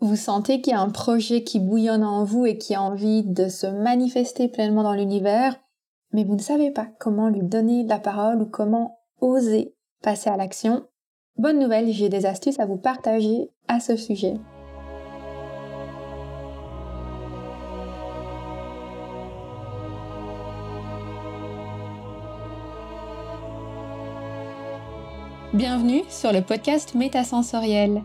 Vous 0.00 0.14
sentez 0.14 0.60
qu'il 0.60 0.74
y 0.74 0.76
a 0.76 0.80
un 0.80 0.90
projet 0.90 1.42
qui 1.42 1.58
bouillonne 1.58 2.04
en 2.04 2.22
vous 2.22 2.46
et 2.46 2.56
qui 2.56 2.72
a 2.76 2.80
envie 2.80 3.24
de 3.24 3.48
se 3.48 3.66
manifester 3.66 4.46
pleinement 4.46 4.84
dans 4.84 4.92
l'univers, 4.92 5.56
mais 6.12 6.22
vous 6.22 6.36
ne 6.36 6.40
savez 6.40 6.70
pas 6.70 6.86
comment 7.00 7.28
lui 7.28 7.42
donner 7.42 7.82
la 7.82 7.98
parole 7.98 8.40
ou 8.40 8.46
comment 8.46 9.00
oser 9.20 9.74
passer 10.00 10.30
à 10.30 10.36
l'action. 10.36 10.86
Bonne 11.36 11.58
nouvelle, 11.58 11.90
j'ai 11.90 12.08
des 12.08 12.26
astuces 12.26 12.60
à 12.60 12.66
vous 12.66 12.76
partager 12.76 13.50
à 13.66 13.80
ce 13.80 13.96
sujet. 13.96 14.34
Bienvenue 25.52 26.04
sur 26.08 26.32
le 26.32 26.42
podcast 26.42 26.94
Métasensoriel 26.94 28.04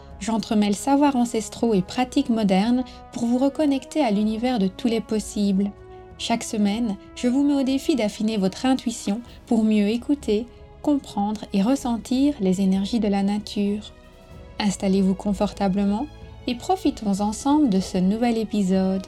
j'entremêle 0.21 0.75
savoirs 0.75 1.15
ancestraux 1.15 1.73
et 1.73 1.81
pratiques 1.81 2.29
modernes 2.29 2.85
pour 3.11 3.25
vous 3.25 3.37
reconnecter 3.37 4.01
à 4.01 4.11
l'univers 4.11 4.59
de 4.59 4.67
tous 4.67 4.87
les 4.87 5.01
possibles. 5.01 5.71
Chaque 6.17 6.43
semaine, 6.43 6.95
je 7.15 7.27
vous 7.27 7.43
mets 7.43 7.59
au 7.59 7.63
défi 7.63 7.95
d'affiner 7.95 8.37
votre 8.37 8.65
intuition 8.65 9.21
pour 9.47 9.63
mieux 9.63 9.87
écouter, 9.87 10.45
comprendre 10.81 11.41
et 11.51 11.61
ressentir 11.61 12.35
les 12.39 12.61
énergies 12.61 12.99
de 12.99 13.07
la 13.07 13.23
nature. 13.23 13.91
Installez-vous 14.59 15.15
confortablement 15.15 16.05
et 16.47 16.55
profitons 16.55 17.19
ensemble 17.19 17.69
de 17.69 17.79
ce 17.79 17.97
nouvel 17.97 18.37
épisode. 18.37 19.05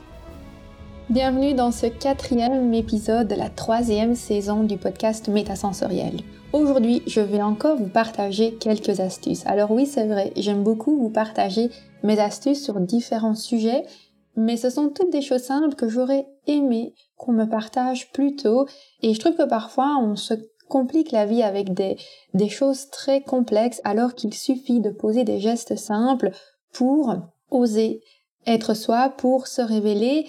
Bienvenue 1.10 1.54
dans 1.54 1.72
ce 1.72 1.86
quatrième 1.86 2.74
épisode 2.74 3.28
de 3.28 3.36
la 3.36 3.50
troisième 3.50 4.16
saison 4.16 4.64
du 4.64 4.78
podcast 4.78 5.28
Métasensoriel. 5.28 6.22
Aujourd'hui, 6.54 7.02
je 7.08 7.20
vais 7.20 7.42
encore 7.42 7.78
vous 7.78 7.90
partager 7.90 8.54
quelques 8.54 9.00
astuces. 9.00 9.44
Alors 9.48 9.72
oui, 9.72 9.88
c'est 9.88 10.06
vrai, 10.06 10.32
j'aime 10.36 10.62
beaucoup 10.62 10.96
vous 10.96 11.10
partager 11.10 11.72
mes 12.04 12.20
astuces 12.20 12.64
sur 12.64 12.80
différents 12.80 13.34
sujets, 13.34 13.88
mais 14.36 14.56
ce 14.56 14.70
sont 14.70 14.90
toutes 14.90 15.10
des 15.10 15.24
choses 15.24 15.42
simples 15.42 15.74
que 15.74 15.90
j'aurais 15.90 16.28
aimé 16.46 16.94
qu'on 17.18 17.32
me 17.32 17.46
partage 17.46 18.12
plus 18.12 18.36
tôt. 18.36 18.68
Et 19.02 19.16
je 19.16 19.20
trouve 19.20 19.36
que 19.36 19.50
parfois, 19.50 19.98
on 20.00 20.16
se 20.16 20.36
complique 20.70 21.12
la 21.12 21.26
vie 21.26 21.42
avec 21.42 21.74
des, 21.74 21.98
des 22.36 22.50
choses 22.50 22.92
très 22.92 23.24
complexes 23.24 23.82
alors 23.84 24.14
qu'il 24.14 24.36
suffit 24.36 24.80
de 24.80 24.92
poser 24.92 25.24
des 25.24 25.40
gestes 25.40 25.76
simples 25.76 26.30
pour 26.72 27.16
oser 27.50 28.04
être 28.46 28.76
soi, 28.76 29.10
pour 29.10 29.48
se 29.48 29.62
révéler 29.64 30.28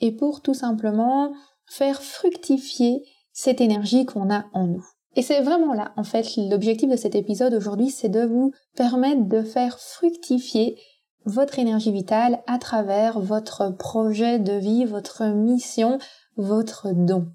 et 0.00 0.12
pour 0.12 0.40
tout 0.40 0.54
simplement 0.54 1.34
faire 1.66 2.02
fructifier 2.02 3.04
cette 3.34 3.60
énergie 3.60 4.06
qu'on 4.06 4.32
a 4.32 4.46
en 4.54 4.68
nous. 4.68 4.86
Et 5.16 5.22
c'est 5.22 5.40
vraiment 5.40 5.72
là, 5.72 5.92
en 5.96 6.04
fait, 6.04 6.36
l'objectif 6.36 6.90
de 6.90 6.96
cet 6.96 7.14
épisode 7.14 7.54
aujourd'hui, 7.54 7.88
c'est 7.88 8.10
de 8.10 8.24
vous 8.26 8.52
permettre 8.76 9.24
de 9.24 9.42
faire 9.42 9.78
fructifier 9.78 10.78
votre 11.24 11.58
énergie 11.58 11.90
vitale 11.90 12.42
à 12.46 12.58
travers 12.58 13.18
votre 13.18 13.70
projet 13.70 14.38
de 14.38 14.52
vie, 14.52 14.84
votre 14.84 15.24
mission, 15.24 15.98
votre 16.36 16.92
don 16.92 17.28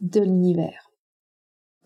de 0.00 0.20
l'univers. 0.20 0.90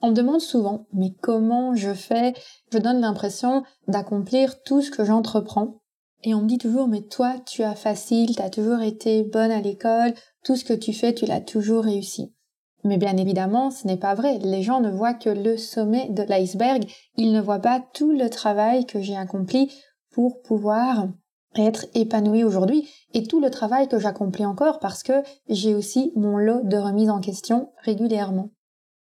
On 0.00 0.10
me 0.10 0.14
demande 0.14 0.40
souvent, 0.40 0.86
mais 0.94 1.12
comment 1.20 1.74
je 1.76 1.92
fais? 1.92 2.32
Je 2.72 2.78
donne 2.78 3.00
l'impression 3.00 3.62
d'accomplir 3.86 4.62
tout 4.62 4.80
ce 4.80 4.90
que 4.90 5.04
j'entreprends. 5.04 5.82
Et 6.24 6.34
on 6.34 6.40
me 6.40 6.48
dit 6.48 6.58
toujours, 6.58 6.88
mais 6.88 7.02
toi, 7.02 7.34
tu 7.46 7.62
as 7.62 7.74
facile, 7.74 8.34
tu 8.34 8.42
as 8.42 8.50
toujours 8.50 8.80
été 8.80 9.22
bonne 9.22 9.50
à 9.50 9.60
l'école, 9.60 10.14
tout 10.44 10.56
ce 10.56 10.64
que 10.64 10.72
tu 10.72 10.92
fais, 10.92 11.14
tu 11.14 11.26
l'as 11.26 11.40
toujours 11.40 11.84
réussi. 11.84 12.32
Mais 12.84 12.96
bien 12.96 13.16
évidemment, 13.16 13.70
ce 13.70 13.86
n'est 13.86 13.96
pas 13.96 14.14
vrai. 14.14 14.38
Les 14.38 14.62
gens 14.62 14.80
ne 14.80 14.90
voient 14.90 15.14
que 15.14 15.30
le 15.30 15.56
sommet 15.56 16.08
de 16.10 16.22
l'iceberg. 16.22 16.84
Ils 17.16 17.32
ne 17.32 17.40
voient 17.40 17.60
pas 17.60 17.80
tout 17.94 18.12
le 18.12 18.28
travail 18.28 18.86
que 18.86 19.00
j'ai 19.00 19.16
accompli 19.16 19.72
pour 20.12 20.42
pouvoir 20.42 21.06
être 21.56 21.86
épanoui 21.94 22.44
aujourd'hui 22.44 22.88
et 23.14 23.24
tout 23.24 23.40
le 23.40 23.50
travail 23.50 23.88
que 23.88 23.98
j'accomplis 23.98 24.46
encore 24.46 24.78
parce 24.78 25.02
que 25.02 25.22
j'ai 25.48 25.74
aussi 25.74 26.12
mon 26.16 26.38
lot 26.38 26.62
de 26.64 26.76
remise 26.76 27.10
en 27.10 27.20
question 27.20 27.70
régulièrement. 27.82 28.50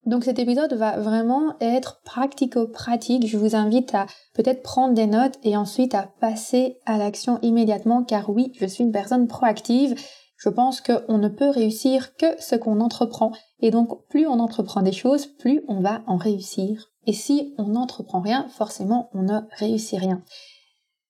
Donc 0.05 0.23
cet 0.23 0.39
épisode 0.39 0.73
va 0.73 0.97
vraiment 0.97 1.53
être 1.61 2.01
pratico-pratique. 2.03 3.27
Je 3.27 3.37
vous 3.37 3.55
invite 3.55 3.93
à 3.93 4.07
peut-être 4.33 4.63
prendre 4.63 4.95
des 4.95 5.05
notes 5.05 5.37
et 5.43 5.55
ensuite 5.55 5.93
à 5.93 6.09
passer 6.19 6.79
à 6.87 6.97
l'action 6.97 7.37
immédiatement 7.43 8.03
car 8.03 8.29
oui, 8.31 8.51
je 8.59 8.65
suis 8.65 8.83
une 8.83 8.91
personne 8.91 9.27
proactive. 9.27 9.95
Je 10.43 10.49
pense 10.49 10.81
qu'on 10.81 11.19
ne 11.19 11.29
peut 11.29 11.49
réussir 11.49 12.15
que 12.15 12.25
ce 12.41 12.55
qu'on 12.55 12.79
entreprend. 12.81 13.31
Et 13.59 13.69
donc, 13.69 14.07
plus 14.07 14.25
on 14.25 14.39
entreprend 14.39 14.81
des 14.81 14.91
choses, 14.91 15.27
plus 15.27 15.63
on 15.67 15.81
va 15.81 16.01
en 16.07 16.17
réussir. 16.17 16.91
Et 17.05 17.13
si 17.13 17.53
on 17.59 17.67
n'entreprend 17.67 18.21
rien, 18.21 18.47
forcément, 18.49 19.11
on 19.13 19.21
ne 19.21 19.39
réussit 19.59 19.99
rien. 19.99 20.23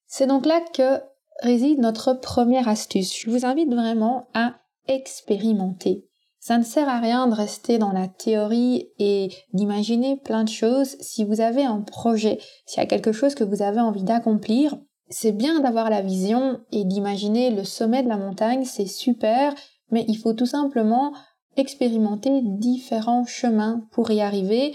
C'est 0.06 0.28
donc 0.28 0.46
là 0.46 0.60
que 0.74 1.02
réside 1.42 1.80
notre 1.80 2.14
première 2.14 2.68
astuce. 2.68 3.18
Je 3.18 3.30
vous 3.30 3.46
invite 3.46 3.74
vraiment 3.74 4.28
à 4.34 4.56
expérimenter. 4.90 6.10
Ça 6.42 6.58
ne 6.58 6.64
sert 6.64 6.90
à 6.90 7.00
rien 7.00 7.28
de 7.28 7.36
rester 7.36 7.78
dans 7.78 7.94
la 7.94 8.10
théorie 8.10 8.90
et 9.00 9.30
d'imaginer 9.54 10.18
plein 10.18 10.44
de 10.44 10.50
choses. 10.50 10.98
Si 11.00 11.24
vous 11.24 11.40
avez 11.40 11.64
un 11.64 11.80
projet, 11.80 12.40
s'il 12.66 12.82
y 12.82 12.84
a 12.84 12.90
quelque 12.90 13.14
chose 13.14 13.36
que 13.36 13.46
vous 13.46 13.62
avez 13.62 13.80
envie 13.80 14.04
d'accomplir, 14.04 14.76
c'est 15.12 15.34
bien 15.34 15.60
d'avoir 15.60 15.90
la 15.90 16.02
vision 16.02 16.60
et 16.72 16.86
d'imaginer 16.86 17.52
le 17.52 17.64
sommet 17.64 18.02
de 18.02 18.10
la 18.10 18.18
montagne, 18.18 18.66
c'est 18.66 18.88
super, 18.88 19.54
mais 19.92 20.06
il 20.08 20.18
faut 20.18 20.34
tout 20.34 20.46
simplement 20.46 21.14
expérimenter 21.58 22.42
différents 22.44 23.26
chemins 23.26 23.84
pour 23.92 24.10
y 24.10 24.22
arriver 24.22 24.74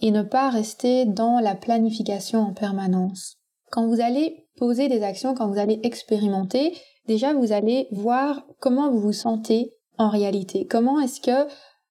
et 0.00 0.10
ne 0.10 0.22
pas 0.22 0.50
rester 0.50 1.04
dans 1.06 1.40
la 1.40 1.54
planification 1.54 2.40
en 2.40 2.52
permanence. 2.52 3.36
Quand 3.70 3.86
vous 3.86 4.00
allez 4.00 4.46
poser 4.56 4.88
des 4.88 5.02
actions, 5.02 5.34
quand 5.34 5.48
vous 5.48 5.58
allez 5.58 5.80
expérimenter, 5.82 6.76
déjà 7.06 7.32
vous 7.32 7.52
allez 7.52 7.88
voir 7.92 8.44
comment 8.60 8.90
vous 8.90 9.00
vous 9.00 9.12
sentez 9.12 9.72
en 9.96 10.08
réalité. 10.08 10.66
Comment 10.66 11.00
est-ce 11.00 11.20
que 11.20 11.48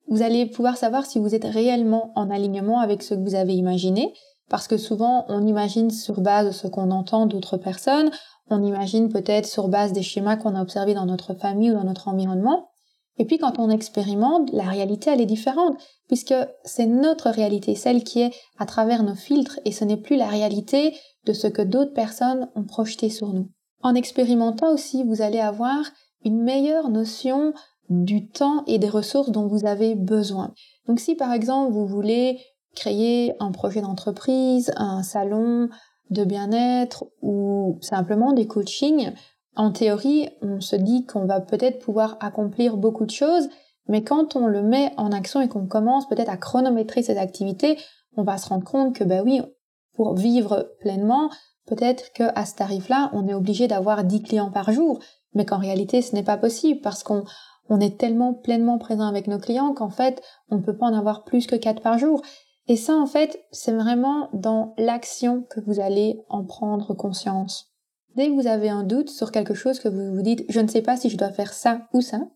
vous 0.07 0.21
allez 0.21 0.45
pouvoir 0.45 0.77
savoir 0.77 1.05
si 1.05 1.19
vous 1.19 1.35
êtes 1.35 1.45
réellement 1.45 2.11
en 2.15 2.29
alignement 2.29 2.79
avec 2.79 3.03
ce 3.03 3.13
que 3.13 3.19
vous 3.19 3.35
avez 3.35 3.53
imaginé? 3.53 4.13
Parce 4.49 4.67
que 4.67 4.77
souvent, 4.77 5.25
on 5.27 5.45
imagine 5.45 5.91
sur 5.91 6.21
base 6.21 6.47
de 6.47 6.51
ce 6.51 6.67
qu'on 6.67 6.91
entend 6.91 7.25
d'autres 7.25 7.57
personnes, 7.57 8.11
on 8.49 8.63
imagine 8.63 9.09
peut-être 9.09 9.45
sur 9.45 9.67
base 9.67 9.93
des 9.93 10.03
schémas 10.03 10.37
qu'on 10.37 10.55
a 10.55 10.61
observés 10.61 10.93
dans 10.93 11.05
notre 11.05 11.33
famille 11.33 11.71
ou 11.71 11.75
dans 11.75 11.83
notre 11.83 12.07
environnement. 12.07 12.69
Et 13.19 13.25
puis 13.25 13.39
quand 13.39 13.59
on 13.59 13.69
expérimente, 13.69 14.51
la 14.53 14.63
réalité, 14.63 15.09
elle 15.09 15.21
est 15.21 15.25
différente, 15.25 15.77
puisque 16.07 16.35
c'est 16.63 16.85
notre 16.85 17.29
réalité, 17.29 17.75
celle 17.75 18.03
qui 18.03 18.21
est 18.21 18.33
à 18.57 18.65
travers 18.65 19.03
nos 19.03 19.15
filtres, 19.15 19.59
et 19.65 19.71
ce 19.71 19.83
n'est 19.83 19.97
plus 19.97 20.15
la 20.15 20.27
réalité 20.27 20.95
de 21.25 21.33
ce 21.33 21.47
que 21.47 21.61
d'autres 21.61 21.93
personnes 21.93 22.49
ont 22.55 22.63
projeté 22.63 23.09
sur 23.09 23.33
nous. 23.33 23.49
En 23.81 23.95
expérimentant 23.95 24.73
aussi, 24.73 25.03
vous 25.03 25.21
allez 25.21 25.39
avoir 25.39 25.83
une 26.23 26.41
meilleure 26.41 26.89
notion 26.89 27.53
du 27.89 28.27
temps 28.27 28.63
et 28.67 28.79
des 28.79 28.89
ressources 28.89 29.31
dont 29.31 29.47
vous 29.47 29.65
avez 29.65 29.95
besoin. 29.95 30.53
Donc 30.87 30.99
si 30.99 31.15
par 31.15 31.31
exemple 31.33 31.71
vous 31.71 31.87
voulez 31.87 32.39
créer 32.77 33.33
un 33.39 33.51
projet 33.51 33.81
d'entreprise, 33.81 34.71
un 34.77 35.03
salon 35.03 35.69
de 36.09 36.23
bien-être 36.23 37.05
ou 37.21 37.77
simplement 37.81 38.31
des 38.31 38.47
coachings, 38.47 39.11
en 39.55 39.71
théorie, 39.71 40.29
on 40.43 40.61
se 40.61 40.75
dit 40.75 41.05
qu'on 41.07 41.25
va 41.25 41.41
peut-être 41.41 41.79
pouvoir 41.79 42.17
accomplir 42.19 42.77
beaucoup 42.77 43.05
de 43.05 43.11
choses, 43.11 43.49
mais 43.87 44.03
quand 44.03 44.35
on 44.35 44.45
le 44.45 44.61
met 44.61 44.93
en 44.97 45.11
action 45.11 45.41
et 45.41 45.47
qu'on 45.47 45.65
commence 45.65 46.07
peut-être 46.07 46.29
à 46.29 46.37
chronométrer 46.37 47.01
ces 47.01 47.17
activités, 47.17 47.77
on 48.15 48.23
va 48.23 48.37
se 48.37 48.47
rendre 48.47 48.65
compte 48.65 48.93
que 48.95 49.03
bah 49.03 49.23
oui, 49.25 49.41
pour 49.95 50.13
vivre 50.13 50.75
pleinement, 50.79 51.31
peut-être 51.65 52.13
qu'à 52.13 52.45
ce 52.45 52.55
tarif-là, 52.55 53.09
on 53.13 53.27
est 53.27 53.33
obligé 53.33 53.67
d'avoir 53.67 54.03
10 54.03 54.21
clients 54.21 54.51
par 54.51 54.71
jour, 54.71 54.99
mais 55.33 55.45
qu'en 55.45 55.57
réalité, 55.57 56.03
ce 56.03 56.13
n'est 56.13 56.23
pas 56.23 56.37
possible 56.37 56.81
parce 56.81 57.01
qu'on 57.01 57.23
on 57.69 57.79
est 57.79 57.97
tellement 57.97 58.33
pleinement 58.33 58.77
présent 58.77 59.07
avec 59.07 59.27
nos 59.27 59.39
clients 59.39 59.73
qu'en 59.73 59.89
fait, 59.89 60.21
on 60.49 60.57
ne 60.57 60.61
peut 60.61 60.77
pas 60.77 60.85
en 60.85 60.93
avoir 60.93 61.23
plus 61.23 61.47
que 61.47 61.55
4 61.55 61.81
par 61.81 61.97
jour. 61.97 62.21
Et 62.67 62.75
ça, 62.75 62.95
en 62.95 63.05
fait, 63.05 63.39
c'est 63.51 63.71
vraiment 63.71 64.29
dans 64.33 64.73
l'action 64.77 65.43
que 65.49 65.61
vous 65.61 65.79
allez 65.79 66.19
en 66.29 66.43
prendre 66.43 66.93
conscience. 66.93 67.67
Dès 68.15 68.27
que 68.27 68.33
vous 68.33 68.47
avez 68.47 68.69
un 68.69 68.83
doute 68.83 69.09
sur 69.09 69.31
quelque 69.31 69.53
chose 69.53 69.79
que 69.79 69.87
vous 69.87 70.13
vous 70.13 70.21
dites, 70.21 70.43
je 70.49 70.59
ne 70.59 70.67
sais 70.67 70.81
pas 70.81 70.97
si 70.97 71.09
je 71.09 71.17
dois 71.17 71.31
faire 71.31 71.53
ça 71.53 71.87
ou 71.93 72.01
ça, 72.01 72.27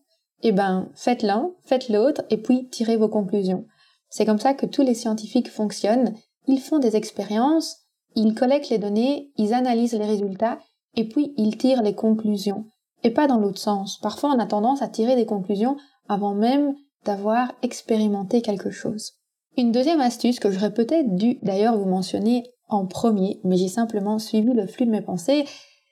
eh 0.42 0.52
ben, 0.52 0.88
faites 0.94 1.22
l'un, 1.22 1.50
faites 1.64 1.88
l'autre, 1.88 2.22
et 2.30 2.36
puis 2.36 2.68
tirez 2.68 2.96
vos 2.96 3.08
conclusions. 3.08 3.66
C'est 4.08 4.24
comme 4.24 4.38
ça 4.38 4.54
que 4.54 4.66
tous 4.66 4.82
les 4.82 4.94
scientifiques 4.94 5.50
fonctionnent. 5.50 6.14
Ils 6.46 6.60
font 6.60 6.78
des 6.78 6.96
expériences, 6.96 7.76
ils 8.14 8.34
collectent 8.34 8.70
les 8.70 8.78
données, 8.78 9.32
ils 9.36 9.54
analysent 9.54 9.94
les 9.94 10.06
résultats, 10.06 10.58
et 10.94 11.08
puis 11.08 11.32
ils 11.36 11.56
tirent 11.56 11.82
les 11.82 11.94
conclusions. 11.94 12.64
et 13.04 13.10
pas 13.10 13.26
dans 13.26 13.38
l'autre 13.38 13.58
sens. 13.58 13.98
Parfois, 13.98 14.30
on 14.30 14.38
a 14.38 14.46
tendance 14.46 14.80
à 14.80 14.86
tirer 14.86 15.16
des 15.16 15.26
conclusions 15.26 15.76
avant 16.08 16.34
même 16.34 16.76
d'avoir 17.04 17.52
expérimenté 17.62 18.42
quelque 18.42 18.70
chose. 18.70 19.14
Une 19.58 19.72
deuxième 19.72 20.00
astuce 20.00 20.40
que 20.40 20.50
j'aurais 20.50 20.72
peut-être 20.72 21.14
dû 21.14 21.38
d'ailleurs 21.42 21.76
vous 21.76 21.88
mentionner 21.88 22.44
en 22.68 22.86
premier, 22.86 23.38
mais 23.44 23.56
j'ai 23.56 23.68
simplement 23.68 24.18
suivi 24.18 24.52
le 24.52 24.66
flux 24.66 24.86
de 24.86 24.90
mes 24.90 25.02
pensées, 25.02 25.44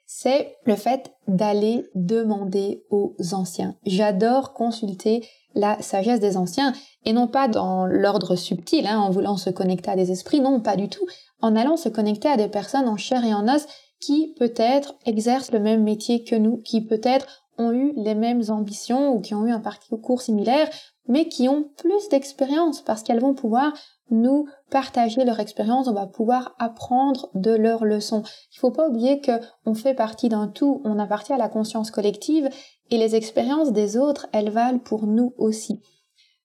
c'est 0.07 0.57
le 0.65 0.77
fait 0.77 1.13
d'aller 1.29 1.85
demander 1.95 2.83
aux 2.91 3.15
anciens. 3.33 3.77
J'adore 3.85 4.55
consulter 4.55 5.25
la 5.55 5.81
sagesse 5.83 6.21
des 6.21 6.37
anciens, 6.37 6.73
et 7.05 7.13
non 7.13 7.27
pas 7.27 7.49
dans 7.49 7.85
l'ordre 7.87 8.35
subtil, 8.35 8.87
hein, 8.87 8.99
en 8.99 9.11
voulant 9.11 9.37
se 9.37 9.51
connecter 9.51 9.91
à 9.91 9.97
des 9.97 10.11
esprits, 10.11 10.41
non, 10.41 10.61
pas 10.61 10.77
du 10.77 10.89
tout, 10.89 11.07
en 11.43 11.55
allant 11.55 11.77
se 11.77 11.89
connecter 11.89 12.29
à 12.29 12.37
des 12.37 12.49
personnes 12.49 12.89
en 12.89 12.97
chair 12.97 13.25
et 13.25 13.35
en 13.35 13.47
os 13.49 13.67
qui 14.01 14.35
peut-être 14.39 14.95
exercent 15.05 15.53
le 15.53 15.61
même 15.61 15.83
métier 15.83 16.25
que 16.25 16.35
nous, 16.35 16.57
qui 16.59 16.81
peut-être 16.81 17.45
ont 17.59 17.73
eu 17.73 17.93
les 17.97 18.15
mêmes 18.15 18.43
ambitions 18.49 19.13
ou 19.13 19.21
qui 19.21 19.35
ont 19.35 19.47
eu 19.47 19.51
un 19.51 19.61
parcours 19.61 20.23
similaire, 20.23 20.69
mais 21.11 21.29
qui 21.29 21.49
ont 21.49 21.65
plus 21.77 22.09
d'expérience 22.09 22.81
parce 22.81 23.03
qu'elles 23.03 23.21
vont 23.21 23.35
pouvoir 23.35 23.75
nous 24.11 24.47
partager 24.71 25.25
leur 25.25 25.41
expérience, 25.41 25.89
on 25.89 25.93
va 25.93 26.07
pouvoir 26.07 26.55
apprendre 26.59 27.29
de 27.35 27.51
leurs 27.51 27.85
leçons. 27.85 28.23
Il 28.55 28.59
faut 28.59 28.71
pas 28.71 28.89
oublier 28.89 29.21
que 29.21 29.33
on 29.67 29.75
fait 29.75 29.95
partie 29.95 30.29
d'un 30.29 30.49
tout, 30.49 30.81
on 30.85 30.99
appartient 30.99 31.33
à 31.33 31.39
la 31.39 31.49
conscience 31.49 31.91
collective 31.91 32.49
et 32.91 32.99
les 32.99 33.15
expériences 33.15 33.73
des 33.73 33.97
autres, 33.97 34.29
elles 34.33 34.51
valent 34.51 34.79
pour 34.79 35.07
nous 35.07 35.35
aussi. 35.37 35.81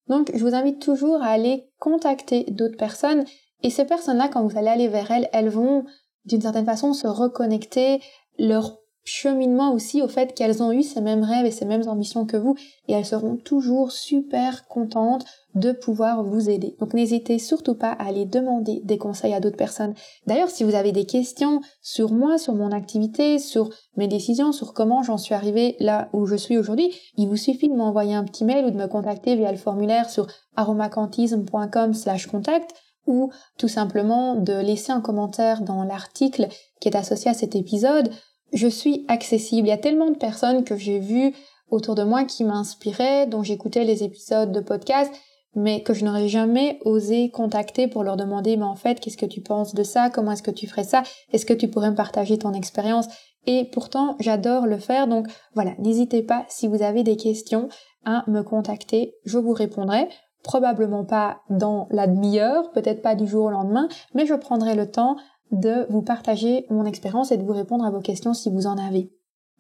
Donc, 0.08 0.32
je 0.34 0.44
vous 0.44 0.54
invite 0.54 0.82
toujours 0.82 1.22
à 1.22 1.28
aller 1.28 1.70
contacter 1.80 2.46
d'autres 2.50 2.78
personnes 2.78 3.26
et 3.64 3.70
ces 3.70 3.86
personnes-là, 3.86 4.30
quand 4.30 4.46
vous 4.46 4.58
allez 4.58 4.68
aller 4.68 4.88
vers 4.88 5.10
elles, 5.12 5.30
elles 5.34 5.50
vont 5.50 5.86
d'une 6.26 6.42
certaine 6.42 6.66
façon 6.66 6.94
se 6.94 7.08
reconnecter 7.08 8.00
leur 8.38 8.78
cheminement 9.06 9.72
aussi 9.72 10.02
au 10.02 10.08
fait 10.08 10.34
qu'elles 10.34 10.64
ont 10.64 10.72
eu 10.72 10.82
ces 10.82 11.00
mêmes 11.00 11.24
rêves 11.24 11.46
et 11.46 11.52
ces 11.52 11.66
mêmes 11.66 11.88
ambitions 11.88 12.26
que 12.26 12.38
vous 12.38 12.56
et 12.88 12.94
elles 12.94 13.06
seront 13.06 13.38
toujours 13.38 13.92
super 13.92 14.68
contentes 14.68 15.26
de 15.54 15.72
pouvoir 15.72 16.24
vous 16.24 16.50
aider. 16.50 16.76
Donc 16.80 16.94
n'hésitez 16.94 17.38
surtout 17.40 17.76
pas 17.76 17.92
à 17.92 18.08
aller 18.08 18.26
demander 18.26 18.82
des 18.84 18.98
conseils 18.98 19.34
à 19.34 19.40
d'autres 19.40 19.58
personnes. 19.58 19.94
D'ailleurs, 20.26 20.50
si 20.50 20.64
vous 20.64 20.76
avez 20.76 20.92
des 20.92 21.06
questions 21.06 21.62
sur 21.82 22.12
moi, 22.12 22.38
sur 22.38 22.56
mon 22.56 22.72
activité, 22.72 23.38
sur 23.38 23.70
mes 23.96 24.08
décisions, 24.08 24.52
sur 24.52 24.74
comment 24.74 25.04
j'en 25.04 25.18
suis 25.18 25.36
arrivée 25.36 25.78
là 25.80 26.10
où 26.12 26.26
je 26.26 26.36
suis 26.36 26.58
aujourd'hui, 26.58 26.92
il 27.16 27.28
vous 27.28 27.38
suffit 27.38 27.70
de 27.70 27.76
m'envoyer 27.76 28.16
un 28.16 28.24
petit 28.24 28.44
mail 28.44 28.66
ou 28.66 28.72
de 28.72 28.76
me 28.76 28.88
contacter 28.88 29.36
via 29.36 29.52
le 29.52 29.58
formulaire 29.58 30.10
sur 30.10 30.28
aromacantisme.com 30.56 31.94
slash 31.94 32.26
contact 32.26 32.74
ou 33.08 33.32
tout 33.60 33.68
simplement 33.68 34.36
de 34.36 34.54
laisser 34.54 34.92
un 34.92 35.02
commentaire 35.02 35.62
dans 35.62 35.84
l'article 35.84 36.48
qui 36.80 36.90
est 36.90 36.98
associé 36.98 37.30
à 37.30 37.36
cet 37.36 37.56
épisode 37.56 38.10
je 38.54 38.68
suis 38.68 39.06
accessible. 39.08 39.68
Il 39.68 39.72
y 39.72 39.74
a 39.74 39.78
tellement 39.78 40.10
de 40.10 40.18
personnes 40.18 40.64
que 40.64 40.78
j'ai 40.78 41.00
vues 41.00 41.34
autour 41.70 41.96
de 41.96 42.04
moi 42.04 42.24
qui 42.24 42.44
m'inspiraient, 42.44 43.28
dont 43.28 43.44
j'écoutais 43.44 43.84
les 43.84 44.04
épisodes 44.04 44.52
de 44.52 44.60
podcast, 44.60 45.14
mais 45.56 45.82
que 45.84 45.94
je 45.94 46.06
n'aurais 46.06 46.28
jamais 46.28 46.80
osé 46.84 47.30
contacter 47.30 47.88
pour 47.88 48.04
leur 48.04 48.18
demander, 48.18 48.58
mais 48.58 48.66
en 48.66 48.76
fait, 48.76 49.00
qu'est-ce 49.00 49.18
que 49.18 49.26
tu 49.26 49.42
penses 49.42 49.74
de 49.74 49.84
ça? 49.84 50.10
Comment 50.10 50.34
est-ce 50.34 50.44
que 50.44 50.52
tu 50.52 50.68
ferais 50.68 50.84
ça? 50.84 51.04
Est-ce 51.32 51.46
que 51.46 51.54
tu 51.54 51.70
pourrais 51.70 51.92
me 51.92 51.96
partager 51.96 52.38
ton 52.38 52.54
expérience? 52.54 53.08
Et 53.48 53.66
pourtant, 53.72 54.16
j'adore 54.20 54.66
le 54.66 54.78
faire. 54.78 55.08
Donc 55.08 55.28
voilà, 55.54 55.72
n'hésitez 55.80 56.24
pas, 56.24 56.46
si 56.50 56.68
vous 56.68 56.82
avez 56.82 57.04
des 57.04 57.16
questions, 57.16 57.70
à 58.06 58.24
me 58.28 58.42
contacter. 58.42 59.16
Je 59.26 59.38
vous 59.38 59.54
répondrai. 59.54 60.08
Probablement 60.44 61.06
pas 61.06 61.42
dans 61.50 61.88
la 61.90 62.06
demi-heure, 62.06 62.72
peut-être 62.72 63.02
pas 63.02 63.16
du 63.16 63.26
jour 63.26 63.46
au 63.46 63.50
lendemain, 63.50 63.88
mais 64.14 64.28
je 64.28 64.36
prendrai 64.36 64.76
le 64.76 64.92
temps 64.92 65.16
de 65.56 65.86
vous 65.90 66.02
partager 66.02 66.66
mon 66.70 66.86
expérience 66.86 67.32
et 67.32 67.38
de 67.38 67.44
vous 67.44 67.54
répondre 67.54 67.86
à 67.86 67.92
vos 67.92 68.02
questions 68.02 68.34
si 68.34 68.50
vous 68.50 68.68
en 68.68 68.78
avez. 68.78 69.12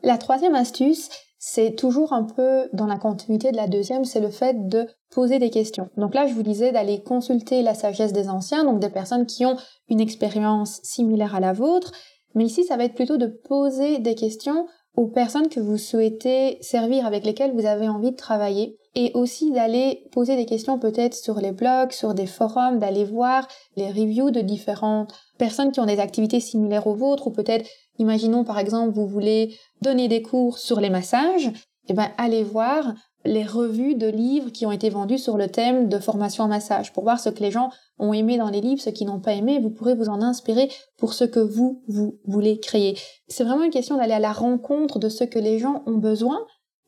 La 0.03 0.17
troisième 0.17 0.55
astuce, 0.55 1.09
c'est 1.39 1.75
toujours 1.75 2.13
un 2.13 2.23
peu 2.23 2.69
dans 2.73 2.87
la 2.87 2.97
continuité 2.97 3.51
de 3.51 3.57
la 3.57 3.67
deuxième, 3.67 4.05
c'est 4.05 4.19
le 4.19 4.29
fait 4.29 4.67
de 4.67 4.87
poser 5.11 5.39
des 5.39 5.49
questions. 5.49 5.89
Donc 5.97 6.15
là, 6.15 6.27
je 6.27 6.33
vous 6.33 6.43
disais 6.43 6.71
d'aller 6.71 7.03
consulter 7.03 7.61
la 7.61 7.73
sagesse 7.73 8.13
des 8.13 8.29
anciens, 8.29 8.63
donc 8.63 8.79
des 8.79 8.89
personnes 8.89 9.25
qui 9.25 9.45
ont 9.45 9.57
une 9.87 9.99
expérience 9.99 10.79
similaire 10.83 11.35
à 11.35 11.39
la 11.39 11.53
vôtre, 11.53 11.91
mais 12.35 12.45
ici, 12.45 12.65
ça 12.65 12.77
va 12.77 12.83
être 12.83 12.95
plutôt 12.95 13.17
de 13.17 13.27
poser 13.27 13.99
des 13.99 14.15
questions 14.15 14.67
aux 14.97 15.07
personnes 15.07 15.49
que 15.49 15.59
vous 15.59 15.77
souhaitez 15.77 16.57
servir, 16.61 17.05
avec 17.05 17.25
lesquelles 17.25 17.53
vous 17.53 17.65
avez 17.65 17.87
envie 17.87 18.11
de 18.11 18.17
travailler, 18.17 18.77
et 18.95 19.11
aussi 19.13 19.51
d'aller 19.51 20.07
poser 20.11 20.35
des 20.35 20.45
questions 20.45 20.79
peut-être 20.79 21.13
sur 21.13 21.35
les 21.35 21.51
blogs, 21.51 21.91
sur 21.91 22.13
des 22.13 22.25
forums, 22.25 22.79
d'aller 22.79 23.03
voir 23.03 23.47
les 23.75 23.87
reviews 23.87 24.31
de 24.31 24.41
différentes 24.41 25.13
personnes 25.37 25.71
qui 25.71 25.81
ont 25.81 25.85
des 25.85 25.99
activités 25.99 26.39
similaires 26.39 26.87
aux 26.87 26.95
vôtres, 26.95 27.27
ou 27.27 27.31
peut-être, 27.31 27.69
imaginons 27.99 28.43
par 28.43 28.57
exemple, 28.57 28.93
vous 28.93 29.07
voulez 29.07 29.55
donner 29.81 30.07
des 30.07 30.21
cours 30.21 30.57
sur 30.57 30.79
les 30.79 30.89
massages, 30.89 31.47
et 31.87 31.91
eh 31.91 31.93
ben 31.93 32.07
allez 32.17 32.43
voir 32.43 32.95
les 33.25 33.43
revues 33.43 33.95
de 33.95 34.07
livres 34.07 34.51
qui 34.51 34.65
ont 34.65 34.71
été 34.71 34.89
vendus 34.89 35.17
sur 35.17 35.37
le 35.37 35.47
thème 35.47 35.89
de 35.89 35.99
formation 35.99 36.43
en 36.43 36.47
massage. 36.47 36.93
Pour 36.93 37.03
voir 37.03 37.19
ce 37.19 37.29
que 37.29 37.41
les 37.41 37.51
gens 37.51 37.69
ont 37.97 38.13
aimé 38.13 38.37
dans 38.37 38.49
les 38.49 38.61
livres, 38.61 38.81
ce 38.81 38.91
qu'ils 38.91 39.07
n'ont 39.07 39.19
pas 39.19 39.33
aimé, 39.33 39.59
vous 39.59 39.71
pourrez 39.71 39.95
vous 39.95 40.09
en 40.09 40.21
inspirer 40.21 40.69
pour 40.97 41.13
ce 41.13 41.23
que 41.23 41.39
vous, 41.39 41.81
vous 41.87 42.19
voulez 42.25 42.59
créer. 42.59 42.97
C'est 43.27 43.43
vraiment 43.43 43.63
une 43.63 43.71
question 43.71 43.97
d'aller 43.97 44.13
à 44.13 44.19
la 44.19 44.31
rencontre 44.31 44.99
de 44.99 45.09
ce 45.09 45.23
que 45.23 45.39
les 45.39 45.59
gens 45.59 45.83
ont 45.87 45.97
besoin, 45.97 46.39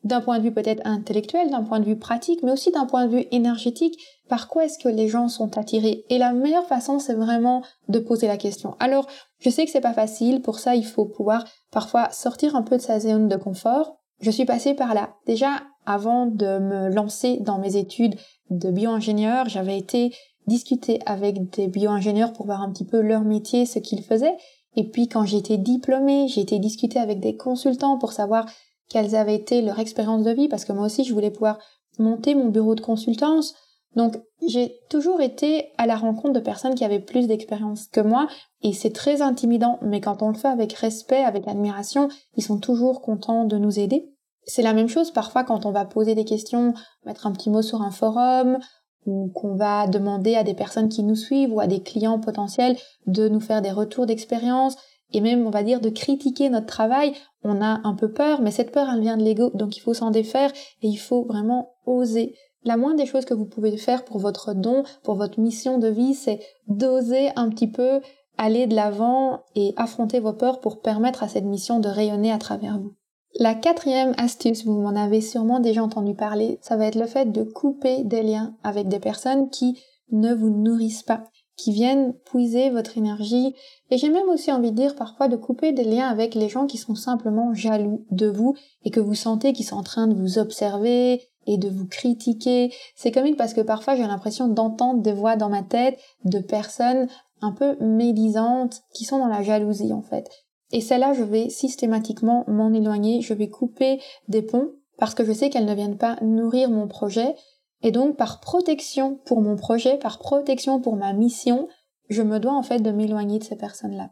d'un 0.04 0.20
point 0.20 0.38
de 0.38 0.44
vue 0.44 0.52
peut-être 0.52 0.82
intellectuel, 0.84 1.50
d'un 1.50 1.62
point 1.62 1.80
de 1.80 1.84
vue 1.84 1.98
pratique, 1.98 2.42
mais 2.42 2.52
aussi 2.52 2.70
d'un 2.70 2.86
point 2.86 3.06
de 3.06 3.16
vue 3.16 3.26
énergétique, 3.32 3.98
par 4.28 4.48
quoi 4.48 4.64
est-ce 4.64 4.78
que 4.78 4.88
les 4.88 5.08
gens 5.08 5.28
sont 5.28 5.58
attirés? 5.58 6.04
Et 6.08 6.18
la 6.18 6.32
meilleure 6.32 6.66
façon, 6.66 6.98
c'est 6.98 7.14
vraiment 7.14 7.62
de 7.88 7.98
poser 7.98 8.26
la 8.26 8.36
question. 8.36 8.76
Alors, 8.78 9.06
je 9.40 9.50
sais 9.50 9.64
que 9.64 9.70
c'est 9.70 9.80
pas 9.80 9.92
facile, 9.92 10.42
pour 10.42 10.58
ça, 10.58 10.76
il 10.76 10.86
faut 10.86 11.06
pouvoir 11.06 11.44
parfois 11.70 12.10
sortir 12.10 12.54
un 12.54 12.62
peu 12.62 12.76
de 12.76 12.82
sa 12.82 13.00
zone 13.00 13.28
de 13.28 13.36
confort. 13.36 13.96
Je 14.20 14.30
suis 14.30 14.44
passée 14.44 14.74
par 14.74 14.94
là. 14.94 15.10
Déjà, 15.26 15.62
avant 15.86 16.26
de 16.26 16.58
me 16.58 16.88
lancer 16.90 17.38
dans 17.40 17.58
mes 17.58 17.76
études 17.76 18.16
de 18.50 18.70
bioingénieur, 18.70 19.48
j'avais 19.48 19.78
été 19.78 20.12
discuter 20.46 21.00
avec 21.06 21.50
des 21.50 21.68
bioingénieurs 21.68 22.32
pour 22.32 22.46
voir 22.46 22.62
un 22.62 22.72
petit 22.72 22.84
peu 22.84 23.00
leur 23.00 23.22
métier, 23.22 23.66
ce 23.66 23.78
qu'ils 23.78 24.02
faisaient. 24.02 24.36
Et 24.76 24.84
puis 24.84 25.08
quand 25.08 25.24
été 25.24 25.56
diplômée, 25.56 26.28
j'ai 26.28 26.40
été 26.40 26.58
discuter 26.58 26.98
avec 26.98 27.20
des 27.20 27.36
consultants 27.36 27.98
pour 27.98 28.12
savoir 28.12 28.46
quelles 28.88 29.14
avaient 29.14 29.34
été 29.34 29.62
leur 29.62 29.78
expérience 29.78 30.24
de 30.24 30.30
vie, 30.30 30.48
parce 30.48 30.64
que 30.64 30.72
moi 30.72 30.86
aussi 30.86 31.04
je 31.04 31.12
voulais 31.12 31.30
pouvoir 31.30 31.58
monter 31.98 32.34
mon 32.34 32.46
bureau 32.46 32.74
de 32.74 32.80
consultance. 32.80 33.54
Donc 33.96 34.16
j'ai 34.46 34.78
toujours 34.90 35.20
été 35.20 35.70
à 35.78 35.86
la 35.86 35.96
rencontre 35.96 36.34
de 36.34 36.40
personnes 36.40 36.74
qui 36.74 36.84
avaient 36.84 37.00
plus 37.00 37.26
d'expérience 37.26 37.86
que 37.86 38.00
moi, 38.00 38.28
et 38.62 38.72
c'est 38.72 38.92
très 38.92 39.22
intimidant, 39.22 39.78
mais 39.82 40.00
quand 40.00 40.22
on 40.22 40.28
le 40.28 40.38
fait 40.38 40.48
avec 40.48 40.72
respect, 40.74 41.24
avec 41.24 41.48
admiration, 41.48 42.08
ils 42.36 42.42
sont 42.42 42.58
toujours 42.58 43.00
contents 43.02 43.44
de 43.44 43.58
nous 43.58 43.78
aider. 43.78 44.12
C'est 44.44 44.62
la 44.62 44.72
même 44.72 44.88
chose 44.88 45.10
parfois 45.10 45.44
quand 45.44 45.66
on 45.66 45.72
va 45.72 45.84
poser 45.84 46.14
des 46.14 46.24
questions, 46.24 46.74
mettre 47.04 47.26
un 47.26 47.32
petit 47.32 47.50
mot 47.50 47.62
sur 47.62 47.82
un 47.82 47.90
forum, 47.90 48.58
ou 49.06 49.30
qu'on 49.34 49.56
va 49.56 49.86
demander 49.86 50.34
à 50.34 50.44
des 50.44 50.54
personnes 50.54 50.88
qui 50.88 51.02
nous 51.02 51.16
suivent 51.16 51.52
ou 51.52 51.60
à 51.60 51.66
des 51.66 51.82
clients 51.82 52.20
potentiels 52.20 52.76
de 53.06 53.28
nous 53.28 53.40
faire 53.40 53.62
des 53.62 53.70
retours 53.70 54.06
d'expérience 54.06 54.76
et 55.12 55.20
même 55.20 55.46
on 55.46 55.50
va 55.50 55.62
dire 55.62 55.80
de 55.80 55.90
critiquer 55.90 56.50
notre 56.50 56.66
travail, 56.66 57.14
on 57.42 57.62
a 57.62 57.80
un 57.84 57.94
peu 57.94 58.10
peur, 58.12 58.40
mais 58.40 58.50
cette 58.50 58.72
peur 58.72 58.88
elle 58.92 59.00
vient 59.00 59.16
de 59.16 59.24
l'ego, 59.24 59.50
donc 59.54 59.76
il 59.76 59.80
faut 59.80 59.94
s'en 59.94 60.10
défaire 60.10 60.52
et 60.82 60.88
il 60.88 60.98
faut 60.98 61.24
vraiment 61.24 61.72
oser. 61.86 62.34
La 62.64 62.76
moindre 62.76 62.96
des 62.96 63.06
choses 63.06 63.24
que 63.24 63.34
vous 63.34 63.46
pouvez 63.46 63.76
faire 63.76 64.04
pour 64.04 64.18
votre 64.18 64.52
don, 64.52 64.82
pour 65.02 65.14
votre 65.14 65.40
mission 65.40 65.78
de 65.78 65.88
vie, 65.88 66.14
c'est 66.14 66.40
d'oser 66.66 67.30
un 67.36 67.48
petit 67.48 67.70
peu 67.70 68.00
aller 68.36 68.66
de 68.66 68.74
l'avant 68.74 69.44
et 69.54 69.74
affronter 69.76 70.20
vos 70.20 70.32
peurs 70.32 70.60
pour 70.60 70.80
permettre 70.80 71.22
à 71.22 71.28
cette 71.28 71.44
mission 71.44 71.80
de 71.80 71.88
rayonner 71.88 72.32
à 72.32 72.38
travers 72.38 72.78
vous. 72.78 72.94
La 73.38 73.54
quatrième 73.54 74.14
astuce, 74.16 74.64
vous 74.64 74.80
m'en 74.80 74.96
avez 74.96 75.20
sûrement 75.20 75.60
déjà 75.60 75.82
entendu 75.82 76.14
parler, 76.14 76.58
ça 76.62 76.76
va 76.76 76.86
être 76.86 76.98
le 76.98 77.06
fait 77.06 77.30
de 77.30 77.42
couper 77.42 78.02
des 78.04 78.22
liens 78.22 78.56
avec 78.62 78.88
des 78.88 79.00
personnes 79.00 79.50
qui 79.50 79.78
ne 80.10 80.34
vous 80.34 80.50
nourrissent 80.50 81.02
pas, 81.02 81.24
qui 81.58 81.72
viennent 81.72 82.14
puiser 82.24 82.70
votre 82.70 82.96
énergie. 82.96 83.54
Et 83.90 83.98
j'ai 83.98 84.08
même 84.08 84.28
aussi 84.28 84.50
envie 84.50 84.70
de 84.70 84.76
dire 84.76 84.94
parfois 84.94 85.28
de 85.28 85.36
couper 85.36 85.72
des 85.72 85.84
liens 85.84 86.08
avec 86.08 86.34
les 86.34 86.48
gens 86.48 86.66
qui 86.66 86.78
sont 86.78 86.94
simplement 86.94 87.52
jaloux 87.52 88.06
de 88.10 88.28
vous 88.28 88.54
et 88.84 88.90
que 88.90 89.00
vous 89.00 89.14
sentez 89.14 89.52
qu'ils 89.52 89.66
sont 89.66 89.76
en 89.76 89.82
train 89.82 90.06
de 90.06 90.14
vous 90.14 90.38
observer 90.38 91.20
et 91.46 91.58
de 91.58 91.68
vous 91.68 91.86
critiquer. 91.86 92.72
C'est 92.94 93.10
comique 93.10 93.36
parce 93.36 93.52
que 93.52 93.60
parfois 93.60 93.96
j'ai 93.96 94.06
l'impression 94.06 94.48
d'entendre 94.48 95.02
des 95.02 95.12
voix 95.12 95.36
dans 95.36 95.50
ma 95.50 95.62
tête 95.62 95.98
de 96.24 96.38
personnes 96.38 97.08
un 97.42 97.52
peu 97.52 97.76
médisantes 97.80 98.82
qui 98.94 99.04
sont 99.04 99.18
dans 99.18 99.28
la 99.28 99.42
jalousie 99.42 99.92
en 99.92 100.02
fait. 100.02 100.28
Et 100.70 100.80
celle-là, 100.80 101.14
je 101.14 101.22
vais 101.22 101.48
systématiquement 101.48 102.44
m'en 102.46 102.72
éloigner, 102.72 103.22
je 103.22 103.34
vais 103.34 103.48
couper 103.48 104.00
des 104.28 104.42
ponts 104.42 104.70
parce 104.98 105.14
que 105.14 105.24
je 105.24 105.32
sais 105.32 105.48
qu'elles 105.48 105.64
ne 105.64 105.74
viennent 105.74 105.98
pas 105.98 106.18
nourrir 106.22 106.70
mon 106.70 106.88
projet. 106.88 107.34
Et 107.82 107.90
donc, 107.90 108.16
par 108.16 108.40
protection 108.40 109.20
pour 109.24 109.40
mon 109.40 109.56
projet, 109.56 109.98
par 109.98 110.18
protection 110.18 110.80
pour 110.80 110.96
ma 110.96 111.12
mission, 111.12 111.68
je 112.08 112.22
me 112.22 112.38
dois 112.38 112.54
en 112.54 112.62
fait 112.62 112.80
de 112.80 112.90
m'éloigner 112.90 113.38
de 113.38 113.44
ces 113.44 113.56
personnes-là. 113.56 114.10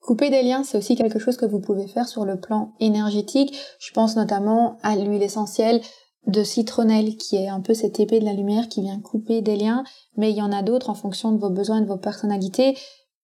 Couper 0.00 0.30
des 0.30 0.42
liens, 0.42 0.62
c'est 0.62 0.78
aussi 0.78 0.94
quelque 0.94 1.18
chose 1.18 1.36
que 1.36 1.46
vous 1.46 1.60
pouvez 1.60 1.86
faire 1.86 2.08
sur 2.08 2.24
le 2.24 2.38
plan 2.38 2.74
énergétique. 2.80 3.58
Je 3.78 3.92
pense 3.92 4.16
notamment 4.16 4.76
à 4.82 4.96
l'huile 4.96 5.22
essentielle 5.22 5.80
de 6.26 6.42
citronnelle 6.42 7.16
qui 7.16 7.36
est 7.36 7.48
un 7.48 7.60
peu 7.60 7.74
cette 7.74 8.00
épée 8.00 8.20
de 8.20 8.24
la 8.24 8.32
lumière 8.32 8.68
qui 8.68 8.82
vient 8.82 9.00
couper 9.00 9.42
des 9.42 9.56
liens, 9.56 9.84
mais 10.16 10.30
il 10.30 10.36
y 10.36 10.42
en 10.42 10.52
a 10.52 10.62
d'autres 10.62 10.90
en 10.90 10.94
fonction 10.94 11.32
de 11.32 11.38
vos 11.38 11.50
besoins, 11.50 11.80
de 11.80 11.86
vos 11.86 11.96
personnalités. 11.96 12.76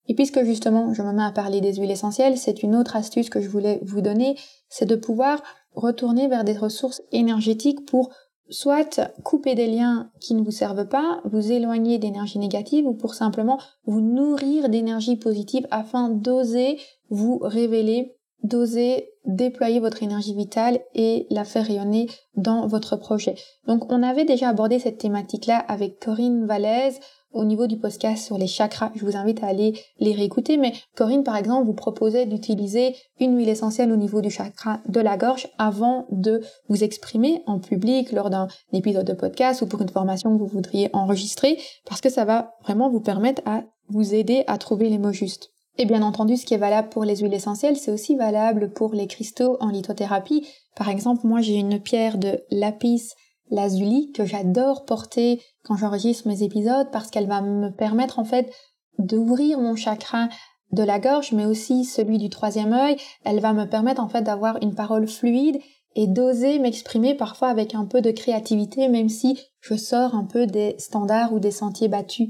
Et 0.09 0.15
puisque 0.15 0.43
justement 0.45 0.93
je 0.95 1.03
me 1.03 1.13
mets 1.13 1.23
à 1.23 1.33
parler 1.33 1.61
des 1.61 1.75
huiles 1.75 1.91
essentielles, 1.91 2.39
c'est 2.39 2.63
une 2.63 2.75
autre 2.75 2.97
astuce 2.97 3.31
que 3.31 3.41
je 3.41 3.49
voulais 3.49 3.81
vous 3.83 4.01
donner, 4.01 4.37
c'est 4.69 4.87
de 4.87 4.97
pouvoir 4.97 5.43
retourner 5.75 6.29
vers 6.29 6.45
des 6.45 6.57
ressources 6.57 7.03
énergétiques 7.13 7.87
pour 7.87 8.11
soit 8.51 9.01
couper 9.23 9.55
des 9.55 9.67
liens 9.67 10.11
qui 10.21 10.35
ne 10.35 10.43
vous 10.43 10.51
servent 10.51 10.89
pas, 10.89 11.21
vous 11.25 11.53
éloigner 11.53 11.99
d'énergie 11.99 12.39
négative 12.39 12.87
ou 12.87 12.95
pour 12.95 13.15
simplement 13.15 13.59
vous 13.87 14.01
nourrir 14.01 14.69
d'énergie 14.69 15.17
positive 15.17 15.67
afin 15.71 16.09
d'oser 16.09 16.79
vous 17.09 17.39
révéler, 17.43 18.17
d'oser 18.43 19.11
déployer 19.25 19.81
votre 19.81 20.03
énergie 20.03 20.35
vitale 20.35 20.81
et 20.95 21.27
la 21.31 21.45
faire 21.45 21.67
rayonner 21.67 22.09
dans 22.35 22.67
votre 22.67 22.97
projet. 22.97 23.37
Donc 23.67 23.91
on 23.93 24.03
avait 24.03 24.25
déjà 24.25 24.49
abordé 24.49 24.79
cette 24.79 24.99
thématique-là 24.99 25.59
avec 25.59 26.01
Corinne 26.01 26.47
Valaise 26.47 26.99
au 27.33 27.45
niveau 27.45 27.67
du 27.67 27.77
podcast 27.77 28.25
sur 28.25 28.39
les 28.39 28.47
chakras. 28.47 28.93
Je 28.95 29.05
vous 29.05 29.17
invite 29.17 29.43
à 29.43 29.47
aller 29.47 29.75
les 29.99 30.13
réécouter. 30.13 30.57
Mais 30.57 30.73
Corinne, 30.97 31.25
par 31.25 31.37
exemple, 31.37 31.67
vous 31.67 31.75
proposait 31.75 32.27
d'utiliser 32.27 32.95
une 33.21 33.37
huile 33.37 33.49
essentielle 33.49 33.93
au 33.93 33.97
niveau 33.97 34.21
du 34.21 34.31
chakra 34.31 34.81
de 34.89 35.01
la 35.01 35.17
gorge 35.17 35.49
avant 35.59 36.07
de 36.11 36.43
vous 36.69 36.85
exprimer 36.85 37.43
en 37.47 37.59
public 37.59 38.13
lors 38.13 38.31
d'un 38.31 38.49
épisode 38.73 39.07
de 39.07 39.15
podcast 39.15 39.63
ou 39.63 39.67
pour 39.67 39.83
une 39.83 39.89
formation 39.89 40.33
que 40.33 40.39
vous 40.39 40.49
voudriez 40.49 40.91
enregistrer 40.93 41.59
parce 41.87 42.01
que 42.01 42.11
ça 42.11 42.25
va 42.25 42.55
vraiment 42.63 42.91
vous 42.91 43.01
permettre 43.01 43.43
à 43.47 43.63
vous 43.89 44.15
aider 44.15 44.45
à 44.47 44.59
trouver 44.59 44.89
les 44.89 44.99
mots 44.99 45.13
justes. 45.13 45.51
Et 45.79 45.87
bien 45.87 46.03
entendu, 46.03 46.37
ce 46.37 46.45
qui 46.45 46.55
est 46.55 46.59
valable 46.59 46.91
pour 46.91 47.05
les 47.05 47.17
huiles 47.17 47.33
essentielles, 47.33 47.77
c'est 47.77 47.91
aussi 47.91 48.15
valable 48.15 48.71
pour 48.71 48.93
les 48.93 49.07
cristaux 49.07 49.57
en 49.61 49.69
lithothérapie. 49.69 50.47
Par 50.77 50.89
exemple, 50.89 51.27
moi 51.27 51.41
j'ai 51.41 51.55
une 51.55 51.81
pierre 51.81 52.19
de 52.19 52.41
lapis 52.51 53.13
lazuli 53.53 54.11
que 54.13 54.25
j'adore 54.25 54.85
porter 54.85 55.41
quand 55.63 55.77
j'enregistre 55.77 56.27
mes 56.27 56.43
épisodes 56.43 56.91
parce 56.91 57.11
qu'elle 57.11 57.29
va 57.29 57.43
me 57.43 57.71
permettre 57.71 58.19
en 58.19 58.25
fait 58.25 58.51
d'ouvrir 58.99 59.61
mon 59.61 59.77
chakra 59.77 60.29
de 60.73 60.83
la 60.83 60.99
gorge 60.99 61.33
mais 61.33 61.45
aussi 61.45 61.85
celui 61.85 62.19
du 62.19 62.31
troisième 62.31 62.73
œil. 62.73 62.97
Elle 63.25 63.41
va 63.41 63.53
me 63.53 63.67
permettre 63.67 64.03
en 64.03 64.09
fait 64.09 64.23
d'avoir 64.23 64.61
une 64.63 64.75
parole 64.75 65.07
fluide 65.07 65.61
et 65.95 66.07
d'oser 66.07 66.59
m'exprimer 66.59 67.15
parfois 67.15 67.49
avec 67.49 67.75
un 67.75 67.85
peu 67.85 68.01
de 68.01 68.11
créativité 68.11 68.89
même 68.89 69.11
si 69.11 69.39
je 69.61 69.75
sors 69.75 70.15
un 70.15 70.25
peu 70.25 70.47
des 70.47 70.75
standards 70.79 71.35
ou 71.35 71.39
des 71.39 71.51
sentiers 71.51 71.89
battus. 71.89 72.29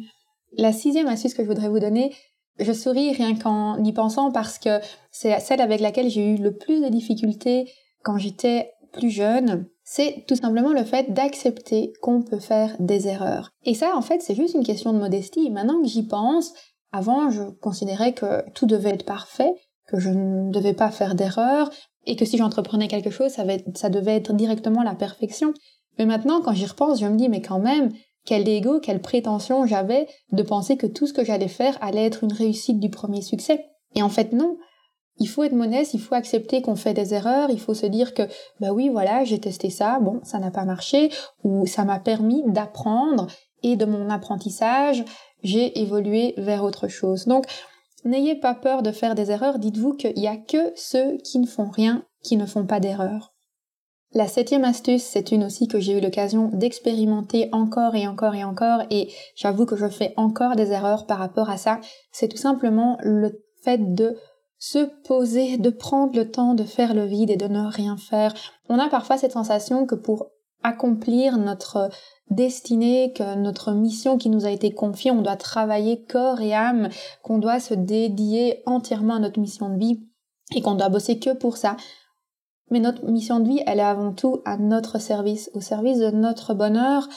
La 0.58 0.72
sixième 0.72 1.06
astuce 1.06 1.34
que 1.34 1.44
je 1.44 1.48
voudrais 1.48 1.68
vous 1.68 1.78
donner, 1.78 2.12
je 2.58 2.72
souris 2.72 3.12
rien 3.12 3.36
qu'en 3.36 3.82
y 3.82 3.92
pensant 3.92 4.32
parce 4.32 4.58
que 4.58 4.80
c'est 5.12 5.38
celle 5.38 5.60
avec 5.60 5.80
laquelle 5.80 6.10
j'ai 6.10 6.34
eu 6.34 6.36
le 6.36 6.56
plus 6.56 6.82
de 6.82 6.88
difficultés 6.88 7.70
quand 8.02 8.18
j'étais 8.18 8.72
plus 8.92 9.10
jeune 9.10 9.68
c'est 9.84 10.24
tout 10.28 10.36
simplement 10.36 10.72
le 10.72 10.84
fait 10.84 11.12
d'accepter 11.12 11.92
qu'on 12.00 12.22
peut 12.22 12.38
faire 12.38 12.76
des 12.78 13.08
erreurs. 13.08 13.50
Et 13.64 13.74
ça, 13.74 13.96
en 13.96 14.02
fait, 14.02 14.22
c'est 14.22 14.34
juste 14.34 14.54
une 14.54 14.64
question 14.64 14.92
de 14.92 14.98
modestie. 14.98 15.50
Maintenant 15.50 15.80
que 15.80 15.88
j'y 15.88 16.06
pense, 16.06 16.52
avant, 16.92 17.30
je 17.30 17.42
considérais 17.60 18.12
que 18.12 18.48
tout 18.50 18.66
devait 18.66 18.90
être 18.90 19.04
parfait, 19.04 19.52
que 19.88 19.98
je 19.98 20.10
ne 20.10 20.50
devais 20.50 20.74
pas 20.74 20.90
faire 20.90 21.14
d'erreurs, 21.14 21.70
et 22.06 22.16
que 22.16 22.24
si 22.24 22.36
j'entreprenais 22.36 22.88
quelque 22.88 23.10
chose, 23.10 23.30
ça, 23.30 23.90
devait 23.90 24.16
être 24.16 24.32
directement 24.32 24.82
la 24.82 24.94
perfection. 24.94 25.52
Mais 25.98 26.06
maintenant, 26.06 26.40
quand 26.40 26.52
j'y 26.52 26.66
repense, 26.66 27.00
je 27.00 27.06
me 27.06 27.16
dis, 27.16 27.28
mais 27.28 27.42
quand 27.42 27.60
même, 27.60 27.90
quel 28.24 28.48
ego, 28.48 28.80
quelle 28.80 29.00
prétention 29.00 29.66
j'avais 29.66 30.06
de 30.32 30.42
penser 30.42 30.76
que 30.76 30.86
tout 30.86 31.06
ce 31.06 31.12
que 31.12 31.24
j'allais 31.24 31.48
faire 31.48 31.76
allait 31.80 32.06
être 32.06 32.24
une 32.24 32.32
réussite 32.32 32.80
du 32.80 32.90
premier 32.90 33.22
succès. 33.22 33.64
Et 33.94 34.02
en 34.02 34.08
fait, 34.08 34.32
non. 34.32 34.56
Il 35.22 35.28
faut 35.28 35.44
être 35.44 35.52
modeste, 35.52 35.94
il 35.94 36.00
faut 36.00 36.16
accepter 36.16 36.62
qu'on 36.62 36.74
fait 36.74 36.94
des 36.94 37.14
erreurs, 37.14 37.48
il 37.48 37.60
faut 37.60 37.74
se 37.74 37.86
dire 37.86 38.12
que 38.12 38.24
bah 38.58 38.72
oui 38.72 38.88
voilà 38.88 39.22
j'ai 39.22 39.38
testé 39.38 39.70
ça, 39.70 40.00
bon 40.00 40.18
ça 40.24 40.40
n'a 40.40 40.50
pas 40.50 40.64
marché 40.64 41.10
ou 41.44 41.64
ça 41.64 41.84
m'a 41.84 42.00
permis 42.00 42.42
d'apprendre 42.48 43.28
et 43.62 43.76
de 43.76 43.84
mon 43.84 44.10
apprentissage 44.10 45.04
j'ai 45.44 45.80
évolué 45.80 46.34
vers 46.38 46.64
autre 46.64 46.88
chose. 46.88 47.26
Donc 47.26 47.44
n'ayez 48.04 48.34
pas 48.34 48.54
peur 48.54 48.82
de 48.82 48.90
faire 48.90 49.14
des 49.14 49.30
erreurs, 49.30 49.60
dites-vous 49.60 49.92
qu'il 49.94 50.16
n'y 50.16 50.26
a 50.26 50.36
que 50.36 50.72
ceux 50.74 51.18
qui 51.18 51.38
ne 51.38 51.46
font 51.46 51.70
rien 51.70 52.04
qui 52.24 52.36
ne 52.36 52.44
font 52.44 52.66
pas 52.66 52.80
d'erreurs. 52.80 53.32
La 54.14 54.26
septième 54.26 54.64
astuce, 54.64 55.04
c'est 55.04 55.30
une 55.30 55.44
aussi 55.44 55.68
que 55.68 55.78
j'ai 55.78 55.96
eu 55.96 56.00
l'occasion 56.00 56.50
d'expérimenter 56.52 57.48
encore 57.52 57.94
et 57.94 58.08
encore 58.08 58.34
et 58.34 58.42
encore, 58.42 58.80
et 58.90 59.08
j'avoue 59.36 59.66
que 59.66 59.76
je 59.76 59.88
fais 59.88 60.14
encore 60.16 60.56
des 60.56 60.72
erreurs 60.72 61.06
par 61.06 61.18
rapport 61.18 61.48
à 61.48 61.58
ça, 61.58 61.80
c'est 62.10 62.28
tout 62.28 62.36
simplement 62.36 62.98
le 63.02 63.40
fait 63.62 63.94
de 63.94 64.18
se 64.62 64.78
poser, 65.02 65.58
de 65.58 65.70
prendre 65.70 66.14
le 66.14 66.30
temps 66.30 66.54
de 66.54 66.62
faire 66.62 66.94
le 66.94 67.04
vide 67.04 67.30
et 67.30 67.36
de 67.36 67.48
ne 67.48 67.66
rien 67.66 67.96
faire. 67.96 68.32
On 68.68 68.78
a 68.78 68.88
parfois 68.88 69.18
cette 69.18 69.32
sensation 69.32 69.86
que 69.86 69.96
pour 69.96 70.28
accomplir 70.62 71.36
notre 71.36 71.90
destinée, 72.30 73.12
que 73.12 73.34
notre 73.34 73.72
mission 73.72 74.18
qui 74.18 74.30
nous 74.30 74.46
a 74.46 74.52
été 74.52 74.72
confiée, 74.72 75.10
on 75.10 75.20
doit 75.20 75.34
travailler 75.34 76.04
corps 76.04 76.40
et 76.40 76.54
âme, 76.54 76.90
qu'on 77.24 77.38
doit 77.38 77.58
se 77.58 77.74
dédier 77.74 78.62
entièrement 78.64 79.16
à 79.16 79.18
notre 79.18 79.40
mission 79.40 79.68
de 79.68 79.80
vie 79.80 80.06
et 80.54 80.60
qu'on 80.60 80.76
doit 80.76 80.90
bosser 80.90 81.18
que 81.18 81.34
pour 81.34 81.56
ça. 81.56 81.76
Mais 82.70 82.78
notre 82.78 83.04
mission 83.04 83.40
de 83.40 83.48
vie, 83.48 83.62
elle 83.66 83.80
est 83.80 83.82
avant 83.82 84.12
tout 84.12 84.42
à 84.44 84.58
notre 84.58 85.00
service, 85.00 85.50
au 85.54 85.60
service 85.60 85.98
de 85.98 86.12
notre 86.12 86.54
bonheur. 86.54 87.08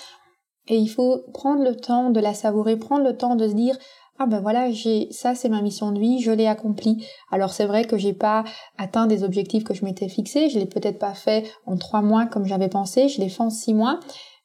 Et 0.67 0.77
il 0.77 0.87
faut 0.87 1.19
prendre 1.31 1.63
le 1.63 1.75
temps 1.75 2.09
de 2.09 2.19
la 2.19 2.33
savourer, 2.33 2.75
prendre 2.75 3.03
le 3.03 3.15
temps 3.15 3.35
de 3.35 3.47
se 3.47 3.53
dire 3.53 3.77
ah 4.17 4.27
ben 4.27 4.39
voilà, 4.39 4.71
j'ai 4.71 5.11
ça 5.11 5.35
c'est 5.35 5.49
ma 5.49 5.61
mission 5.61 5.91
de 5.91 5.99
vie, 5.99 6.21
je 6.21 6.31
l'ai 6.31 6.47
accomplie. 6.47 7.05
Alors 7.31 7.51
c'est 7.51 7.65
vrai 7.65 7.83
que 7.83 7.97
j'ai 7.97 8.13
pas 8.13 8.43
atteint 8.77 9.07
des 9.07 9.23
objectifs 9.23 9.63
que 9.63 9.73
je 9.73 9.83
m'étais 9.83 10.07
fixés, 10.07 10.49
je 10.49 10.57
l'ai 10.57 10.65
peut-être 10.65 10.99
pas 10.99 11.13
fait 11.13 11.45
en 11.65 11.77
trois 11.77 12.01
mois 12.01 12.25
comme 12.25 12.45
j'avais 12.45 12.69
pensé, 12.69 13.09
je 13.09 13.19
l'ai 13.19 13.29
fait 13.29 13.43
en 13.43 13.49
six 13.49 13.73
mois 13.73 13.99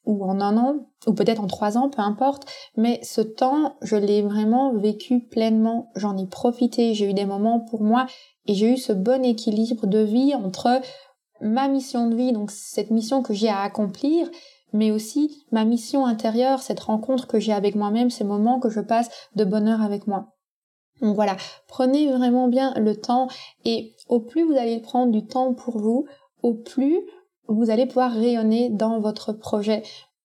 ou 0.07 0.25
en 0.25 0.41
un 0.41 0.57
an 0.57 0.77
ou 1.07 1.15
peut-être 1.15 1.41
en 1.41 1.47
trois 1.47 1.79
ans, 1.79 1.89
peu 1.89 2.03
importe. 2.03 2.47
Mais 2.77 3.01
ce 3.03 3.21
temps, 3.21 3.77
je 3.83 3.97
l'ai 3.97 4.23
vraiment 4.23 4.75
vécu 4.75 5.21
pleinement, 5.21 5.91
j'en 5.95 6.17
ai 6.17 6.27
profité, 6.27 6.95
j'ai 6.95 7.09
eu 7.09 7.15
des 7.15 7.27
moments 7.27 7.61
pour 7.61 7.83
moi 7.83 8.07
et 8.47 8.55
j'ai 8.55 8.73
eu 8.73 8.77
ce 8.77 8.93
bon 8.93 9.25
équilibre 9.25 9.87
de 9.87 10.01
vie 10.01 10.35
entre 10.35 10.81
ma 11.41 11.69
mission 11.69 12.09
de 12.09 12.17
vie, 12.17 12.33
donc 12.33 12.51
cette 12.51 12.91
mission 12.91 13.23
que 13.23 13.33
j'ai 13.33 13.49
à 13.49 13.61
accomplir, 13.61 14.29
mais 14.73 14.91
aussi 14.91 15.45
ma 15.53 15.65
mission 15.65 16.07
intérieure, 16.07 16.61
cette 16.61 16.81
rencontre 16.81 17.27
que 17.27 17.39
j'ai 17.39 17.53
avec 17.53 17.75
moi-même, 17.75 18.11
ces 18.11 18.25
moments 18.25 18.61
que 18.61 18.71
je 18.71 18.81
passe 18.81 19.09
de 19.35 19.45
bonheur 19.45 19.83
avec 19.83 20.07
moi. 20.07 20.35
Donc 21.01 21.15
voilà, 21.15 21.37
prenez 21.67 22.13
vraiment 22.13 22.49
bien 22.49 22.75
le 22.75 22.95
temps 22.95 23.29
et 23.65 23.95
au 24.09 24.21
plus 24.21 24.45
vous 24.45 24.57
allez 24.57 24.81
prendre 24.81 25.13
du 25.13 25.27
temps 25.27 25.55
pour 25.55 25.79
vous, 25.79 26.07
au 26.43 26.55
plus 26.55 27.01
vous 27.49 27.71
allez 27.71 27.87
pouvoir 27.87 28.13
rayonner 28.13 28.69
dans 28.71 29.01
votre 29.01 29.33
projet. 29.33 29.83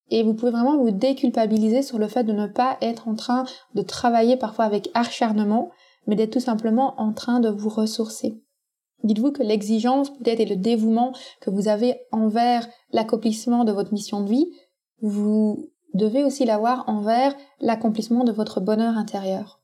Et 0.10 0.22
vous 0.22 0.36
pouvez 0.36 0.52
vraiment 0.52 0.78
vous 0.78 0.92
déculpabiliser 0.92 1.82
sur 1.82 1.98
le 1.98 2.08
fait 2.08 2.24
de 2.24 2.34
ne 2.34 2.46
pas 2.46 2.78
être 2.82 3.08
en 3.08 3.16
train 3.16 3.46
de 3.74 3.82
travailler 3.82 4.38
parfois 4.38 4.66
avec 4.66 4.90
acharnement, 4.94 5.72
mais 6.06 6.16
d'être 6.16 6.34
tout 6.34 6.40
simplement 6.40 6.94
en 7.02 7.14
train 7.14 7.40
de 7.40 7.50
vous 7.50 7.70
ressourcer. 7.70 8.40
Dites-vous 9.04 9.32
que 9.32 9.44
l'exigence 9.44 10.10
peut-être 10.18 10.40
et 10.40 10.46
le 10.46 10.56
dévouement 10.56 11.14
que 11.42 11.50
vous 11.50 11.68
avez 11.68 12.00
envers 12.12 12.68
l'accomplissement 12.92 13.64
de 13.64 13.72
votre 13.72 13.94
mission 13.94 14.22
de 14.22 14.30
vie, 14.30 14.50
vous 15.02 15.70
devez 15.94 16.24
aussi 16.24 16.46
l'avoir 16.46 16.88
envers 16.88 17.36
l'accomplissement 17.60 18.24
de 18.24 18.32
votre 18.32 18.62
bonheur 18.62 18.98
intérieur. 18.98 19.62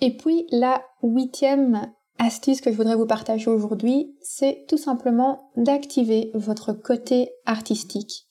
Et 0.00 0.16
puis 0.16 0.46
la 0.50 0.82
huitième 1.02 1.92
astuce 2.18 2.60
que 2.60 2.70
je 2.70 2.76
voudrais 2.76 2.96
vous 2.96 3.06
partager 3.06 3.50
aujourd'hui, 3.50 4.14
c'est 4.20 4.64
tout 4.68 4.76
simplement 4.76 5.50
d'activer 5.56 6.30
votre 6.34 6.72
côté 6.72 7.30
artistique. 7.46 8.26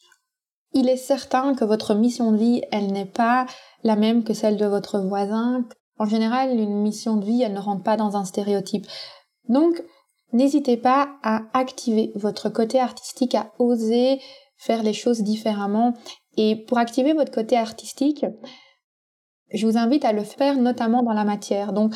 Il 0.73 0.87
est 0.87 0.97
certain 0.97 1.55
que 1.55 1.65
votre 1.65 1.95
mission 1.95 2.31
de 2.31 2.37
vie, 2.37 2.61
elle 2.71 2.91
n'est 2.91 3.05
pas 3.05 3.47
la 3.83 3.95
même 3.95 4.23
que 4.23 4.33
celle 4.33 4.57
de 4.57 4.65
votre 4.65 4.99
voisin. 4.99 5.65
En 5.97 6.05
général, 6.05 6.57
une 6.57 6.81
mission 6.81 7.17
de 7.17 7.25
vie, 7.25 7.41
elle 7.41 7.53
ne 7.53 7.59
rentre 7.59 7.83
pas 7.83 7.97
dans 7.97 8.15
un 8.15 8.25
stéréotype. 8.25 8.85
Donc, 9.47 9.83
N'hésitez 10.31 10.77
pas 10.77 11.09
à 11.23 11.41
activer 11.53 12.11
votre 12.15 12.49
côté 12.49 12.79
artistique, 12.79 13.35
à 13.35 13.51
oser 13.57 14.19
faire 14.57 14.83
les 14.83 14.93
choses 14.93 15.21
différemment. 15.21 15.93
Et 16.37 16.55
pour 16.55 16.77
activer 16.77 17.13
votre 17.13 17.31
côté 17.31 17.57
artistique, 17.57 18.25
je 19.51 19.65
vous 19.65 19.77
invite 19.77 20.05
à 20.05 20.13
le 20.13 20.23
faire 20.23 20.57
notamment 20.57 21.01
dans 21.01 21.13
la 21.13 21.23
matière. 21.23 21.73
Donc, 21.73 21.95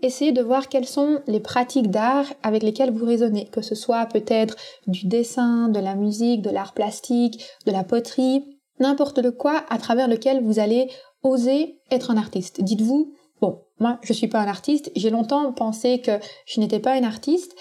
essayez 0.00 0.32
de 0.32 0.42
voir 0.42 0.68
quelles 0.68 0.86
sont 0.86 1.20
les 1.26 1.40
pratiques 1.40 1.90
d'art 1.90 2.26
avec 2.42 2.62
lesquelles 2.62 2.92
vous 2.92 3.04
raisonnez, 3.04 3.48
que 3.50 3.60
ce 3.60 3.74
soit 3.74 4.06
peut-être 4.06 4.56
du 4.86 5.06
dessin, 5.06 5.68
de 5.68 5.80
la 5.80 5.94
musique, 5.94 6.42
de 6.42 6.50
l'art 6.50 6.72
plastique, 6.72 7.44
de 7.66 7.72
la 7.72 7.84
poterie, 7.84 8.44
n'importe 8.78 9.18
le 9.18 9.32
quoi 9.32 9.64
à 9.68 9.78
travers 9.78 10.08
lequel 10.08 10.42
vous 10.42 10.58
allez 10.58 10.88
oser 11.22 11.80
être 11.90 12.10
un 12.10 12.16
artiste. 12.16 12.62
Dites-vous, 12.62 13.12
Bon, 13.40 13.62
moi, 13.78 13.98
je 14.02 14.12
suis 14.12 14.28
pas 14.28 14.40
un 14.40 14.48
artiste. 14.48 14.90
J'ai 14.96 15.10
longtemps 15.10 15.52
pensé 15.52 16.00
que 16.00 16.18
je 16.46 16.60
n'étais 16.60 16.80
pas 16.80 16.96
une 16.96 17.04
artiste. 17.04 17.54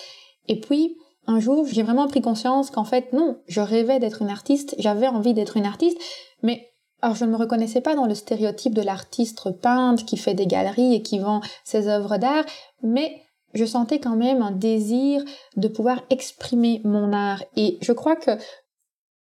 Et 0.47 0.59
puis, 0.59 0.97
un 1.27 1.39
jour, 1.39 1.65
j'ai 1.67 1.83
vraiment 1.83 2.07
pris 2.07 2.21
conscience 2.21 2.71
qu'en 2.71 2.85
fait, 2.85 3.13
non, 3.13 3.41
je 3.47 3.61
rêvais 3.61 3.99
d'être 3.99 4.21
une 4.21 4.29
artiste. 4.29 4.75
J'avais 4.79 5.07
envie 5.07 5.33
d'être 5.33 5.57
une 5.57 5.65
artiste. 5.65 5.97
Mais, 6.41 6.71
alors, 7.01 7.15
je 7.15 7.25
ne 7.25 7.31
me 7.31 7.37
reconnaissais 7.37 7.81
pas 7.81 7.95
dans 7.95 8.07
le 8.07 8.15
stéréotype 8.15 8.73
de 8.73 8.81
l'artiste 8.81 9.51
peintre 9.61 10.05
qui 10.05 10.17
fait 10.17 10.33
des 10.33 10.47
galeries 10.47 10.95
et 10.95 11.01
qui 11.01 11.19
vend 11.19 11.41
ses 11.63 11.87
œuvres 11.87 12.17
d'art. 12.17 12.45
Mais, 12.81 13.21
je 13.53 13.65
sentais 13.65 13.99
quand 13.99 14.15
même 14.15 14.41
un 14.41 14.51
désir 14.51 15.23
de 15.55 15.67
pouvoir 15.67 16.01
exprimer 16.09 16.81
mon 16.83 17.13
art. 17.13 17.43
Et 17.55 17.77
je 17.81 17.91
crois 17.91 18.15
que 18.15 18.31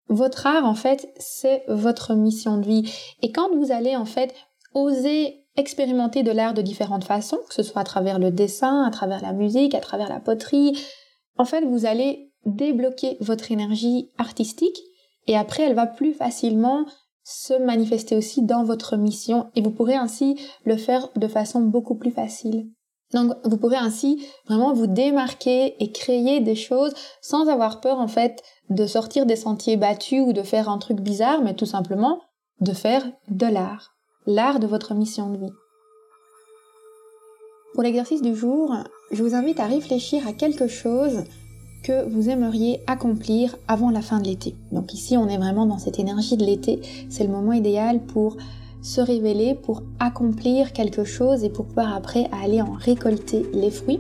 votre 0.08 0.46
art, 0.46 0.66
en 0.66 0.76
fait, 0.76 1.12
c'est 1.18 1.64
votre 1.68 2.14
mission 2.14 2.58
de 2.58 2.66
vie. 2.66 2.94
Et 3.22 3.32
quand 3.32 3.50
vous 3.56 3.72
allez, 3.72 3.96
en 3.96 4.06
fait, 4.06 4.34
oser 4.74 5.45
expérimenter 5.58 6.24
de 6.24 6.32
l'art 6.32 6.54
de 6.54 6.62
différentes 6.62 7.04
façons, 7.04 7.40
que 7.48 7.54
ce 7.54 7.64
soit 7.64 7.82
à 7.82 7.86
travers 7.86 8.20
le 8.20 8.32
dessin, 8.32 8.84
à 8.84 8.92
travers 8.92 9.22
la 9.22 9.34
musique, 9.34 9.76
à 9.76 9.80
travers 9.80 10.10
la 10.10 10.20
poterie. 10.20 10.78
En 11.38 11.46
fait, 11.46 11.62
vous 11.62 11.86
allez 11.86 12.32
débloquer 12.46 13.18
votre 13.22 13.52
énergie 13.52 14.12
artistique 14.18 14.78
et 15.28 15.36
après 15.36 15.64
elle 15.64 15.76
va 15.76 15.88
plus 15.88 16.14
facilement 16.14 16.86
se 17.24 17.54
manifester 17.54 18.16
aussi 18.16 18.44
dans 18.44 18.64
votre 18.64 18.98
mission 18.98 19.48
et 19.56 19.62
vous 19.62 19.72
pourrez 19.72 19.96
ainsi 19.96 20.40
le 20.64 20.78
faire 20.78 21.10
de 21.16 21.28
façon 21.28 21.62
beaucoup 21.62 21.96
plus 21.96 22.12
facile. 22.12 22.70
Donc 23.14 23.34
vous 23.44 23.58
pourrez 23.58 23.78
ainsi 23.78 24.26
vraiment 24.46 24.74
vous 24.74 24.88
démarquer 24.88 25.76
et 25.84 25.92
créer 25.92 26.40
des 26.40 26.56
choses 26.56 26.94
sans 27.22 27.48
avoir 27.48 27.82
peur 27.82 28.00
en 28.00 28.08
fait 28.08 28.44
de 28.70 28.86
sortir 28.86 29.26
des 29.26 29.36
sentiers 29.36 29.78
battus 29.78 30.24
ou 30.26 30.34
de 30.34 30.44
faire 30.44 30.70
un 30.70 30.78
truc 30.78 31.00
bizarre, 31.02 31.42
mais 31.42 31.56
tout 31.56 31.66
simplement 31.66 32.20
de 32.62 32.74
faire 32.74 33.06
de 33.30 33.48
l'art, 33.48 33.95
l'art 34.27 34.60
de 34.60 34.67
votre 34.67 34.94
mission 34.94 35.29
de 35.29 35.38
vie. 35.38 35.53
Pour 37.74 37.84
l'exercice 37.84 38.22
du 38.22 38.36
jour, 38.36 38.74
je 39.12 39.22
vous 39.22 39.36
invite 39.36 39.60
à 39.60 39.67
réfléchir 39.67 40.27
à 40.27 40.34
quelque 40.34 40.67
chose 40.67 41.24
que 41.84 42.08
vous 42.10 42.29
aimeriez 42.29 42.82
accomplir 42.88 43.58
avant 43.67 43.91
la 43.91 44.01
fin 44.01 44.20
de 44.20 44.25
l'été. 44.25 44.55
Donc 44.72 44.94
ici, 44.94 45.17
on 45.17 45.27
est 45.27 45.38
vraiment 45.38 45.67
dans 45.67 45.77
cette 45.77 46.00
énergie 46.00 46.38
de 46.38 46.46
l'été. 46.46 46.82
C'est 47.10 47.24
le 47.24 47.29
moment 47.29 47.53
idéal 47.53 48.00
pour 48.00 48.38
se 48.82 49.01
révéler, 49.01 49.53
pour 49.53 49.84
accomplir 50.00 50.74
quelque 50.74 51.03
chose 51.03 51.44
et 51.44 51.50
pour 51.50 51.65
pouvoir 51.65 51.96
après 51.96 52.27
aller 52.32 52.62
en 52.62 52.72
récolter 52.72 53.46
les 53.53 53.70
fruits. 53.70 54.00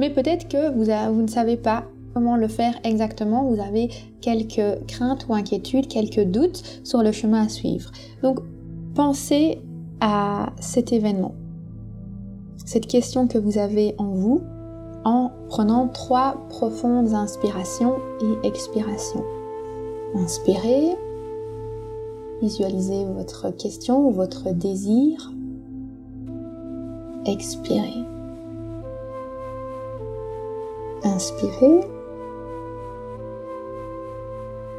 Mais 0.00 0.08
peut-être 0.08 0.48
que 0.48 0.70
vous, 0.70 1.22
ne 1.22 1.26
savez 1.26 1.56
pas 1.56 1.84
comment 2.14 2.36
le 2.36 2.48
faire 2.48 2.74
exactement, 2.84 3.44
vous 3.44 3.60
avez 3.60 3.90
quelques 4.20 4.86
craintes 4.86 5.26
ou 5.28 5.34
inquiétudes, 5.34 5.88
quelques 5.88 6.24
doutes 6.24 6.62
sur 6.84 7.02
le 7.02 7.12
chemin 7.12 7.44
à 7.44 7.48
suivre. 7.48 7.90
Pensez 8.94 9.60
à 10.00 10.52
cet 10.60 10.92
événement, 10.92 11.34
cette 12.64 12.86
question 12.86 13.26
que 13.26 13.38
vous 13.38 13.58
avez 13.58 13.94
en 13.98 14.12
vous, 14.12 14.40
en 15.04 15.30
prenant 15.48 15.88
trois 15.88 16.36
profondes 16.48 17.12
inspirations 17.12 17.96
et 18.22 18.46
expirations. 18.46 19.24
Inspirez, 20.14 20.96
visualisez 22.40 23.04
votre 23.04 23.50
question 23.56 24.08
ou 24.08 24.10
votre 24.12 24.52
désir. 24.52 25.30
Expirez. 27.26 28.04
Inspirez. 31.02 31.80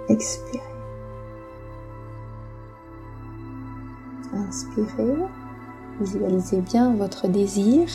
Expirez. 0.10 0.75
Inspirez. 4.36 5.16
Visualisez 6.00 6.62
bien 6.62 6.94
votre 6.94 7.28
désir 7.28 7.88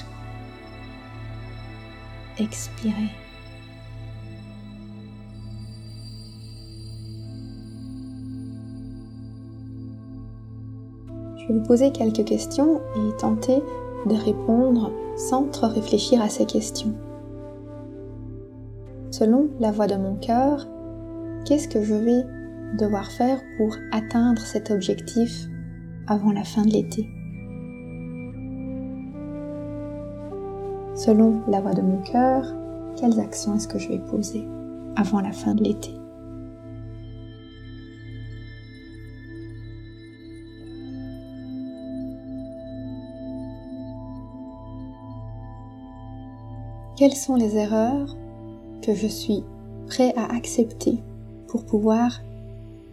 expirez. 2.43 3.11
Je 11.37 11.47
vais 11.49 11.55
vous 11.55 11.67
poser 11.67 11.91
quelques 11.91 12.25
questions 12.25 12.81
et 12.97 13.17
tenter 13.19 13.63
de 14.07 14.15
répondre 14.15 14.93
sans 15.17 15.45
trop 15.45 15.69
réfléchir 15.69 16.23
à 16.23 16.29
ces 16.29 16.47
questions. 16.47 16.95
Selon 19.11 19.49
la 19.59 19.73
voix 19.73 19.87
de 19.87 19.97
mon 19.97 20.15
cœur, 20.17 20.67
qu'est-ce 21.45 21.69
que 21.69 21.83
je 21.83 21.95
vais 21.95 22.23
devoir 22.79 23.11
faire 23.11 23.41
pour 23.59 23.75
atteindre 23.93 24.41
cet 24.43 24.71
objectif? 24.71 25.49
Avant 26.11 26.33
la 26.33 26.45
fin 26.45 26.63
de 26.63 26.73
l'été 26.73 27.09
selon 31.01 31.41
la 31.49 31.63
voix 31.63 31.73
de 31.73 31.81
mon 31.81 32.03
cœur, 32.03 32.45
quelles 32.97 33.19
actions 33.21 33.57
est-ce 33.57 33.67
que 33.67 33.79
je 33.79 33.89
vais 33.89 33.99
poser 33.99 34.45
avant 34.97 35.21
la 35.21 35.33
fin 35.33 35.55
de 35.55 35.65
l'été? 35.65 35.91
Quelles 46.97 47.15
sont 47.15 47.37
les 47.37 47.57
erreurs 47.57 48.15
que 48.83 48.95
je 48.95 49.07
suis 49.07 49.43
prêt 49.87 50.13
à 50.17 50.35
accepter 50.35 50.99
pour 51.49 51.65
pouvoir 51.65 52.21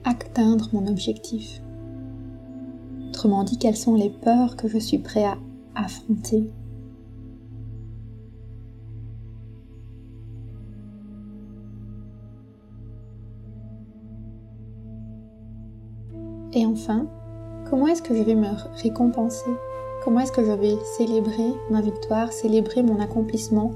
atteindre 0.05 0.69
mon 0.71 0.87
objectif? 0.87 1.61
Autrement 3.17 3.43
dit, 3.43 3.57
quelles 3.57 3.75
sont 3.75 3.95
les 3.95 4.11
peurs 4.11 4.55
que 4.55 4.67
je 4.67 4.77
suis 4.77 4.99
prêt 4.99 5.23
à 5.23 5.39
affronter. 5.73 6.51
Et 16.53 16.63
enfin, 16.67 17.07
comment 17.67 17.87
est-ce 17.87 18.03
que 18.03 18.15
je 18.15 18.21
vais 18.21 18.35
me 18.35 18.49
récompenser? 18.83 19.49
Comment 20.03 20.19
est-ce 20.19 20.31
que 20.31 20.45
je 20.45 20.51
vais 20.51 20.75
célébrer 20.97 21.55
ma 21.71 21.81
victoire, 21.81 22.31
célébrer 22.31 22.83
mon 22.83 22.99
accomplissement 22.99 23.71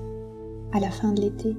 à 0.71 0.79
la 0.79 0.91
fin 0.91 1.13
de 1.13 1.21
l'été? 1.21 1.57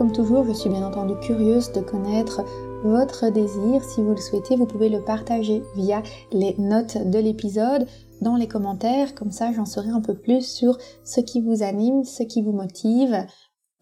Comme 0.00 0.12
toujours, 0.12 0.46
je 0.46 0.54
suis 0.54 0.70
bien 0.70 0.82
entendu 0.82 1.12
curieuse 1.20 1.72
de 1.72 1.82
connaître 1.82 2.42
votre 2.82 3.28
désir. 3.28 3.84
Si 3.84 4.00
vous 4.00 4.12
le 4.12 4.16
souhaitez, 4.16 4.56
vous 4.56 4.64
pouvez 4.64 4.88
le 4.88 5.04
partager 5.04 5.62
via 5.76 6.02
les 6.32 6.54
notes 6.56 6.96
de 7.10 7.18
l'épisode 7.18 7.86
dans 8.22 8.36
les 8.36 8.48
commentaires. 8.48 9.14
Comme 9.14 9.30
ça, 9.30 9.52
j'en 9.52 9.66
saurai 9.66 9.90
un 9.90 10.00
peu 10.00 10.14
plus 10.14 10.40
sur 10.40 10.78
ce 11.04 11.20
qui 11.20 11.42
vous 11.42 11.62
anime, 11.62 12.04
ce 12.04 12.22
qui 12.22 12.40
vous 12.40 12.52
motive 12.52 13.26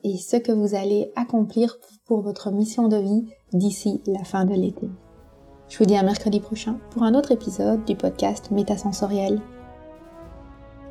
et 0.03 0.17
ce 0.17 0.35
que 0.35 0.51
vous 0.51 0.75
allez 0.75 1.13
accomplir 1.15 1.79
pour 2.05 2.23
votre 2.23 2.51
mission 2.51 2.89
de 2.89 2.97
vie 2.97 3.29
d'ici 3.53 4.03
la 4.09 4.25
fin 4.25 4.45
de 4.45 4.55
l'été. 4.55 4.89
Je 5.69 5.79
vous 5.79 5.85
dis 5.85 5.97
à 5.97 6.03
mercredi 6.03 6.41
prochain 6.41 6.81
pour 6.91 7.05
un 7.05 7.15
autre 7.15 7.31
épisode 7.31 7.85
du 7.85 7.95
podcast 7.95 8.51
Métasensoriel. 8.51 9.41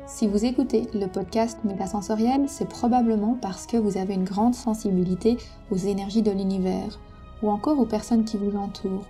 Si 0.08 0.26
vous 0.26 0.46
écoutez 0.46 0.88
le 0.94 1.06
podcast 1.06 1.58
Métasensoriel, 1.64 2.48
c'est 2.48 2.66
probablement 2.66 3.36
parce 3.42 3.66
que 3.66 3.76
vous 3.76 3.98
avez 3.98 4.14
une 4.14 4.24
grande 4.24 4.54
sensibilité 4.54 5.36
aux 5.70 5.76
énergies 5.76 6.22
de 6.22 6.30
l'univers 6.30 6.98
ou 7.42 7.50
encore 7.50 7.78
aux 7.78 7.84
personnes 7.84 8.24
qui 8.24 8.38
vous 8.38 8.56
entourent. 8.56 9.04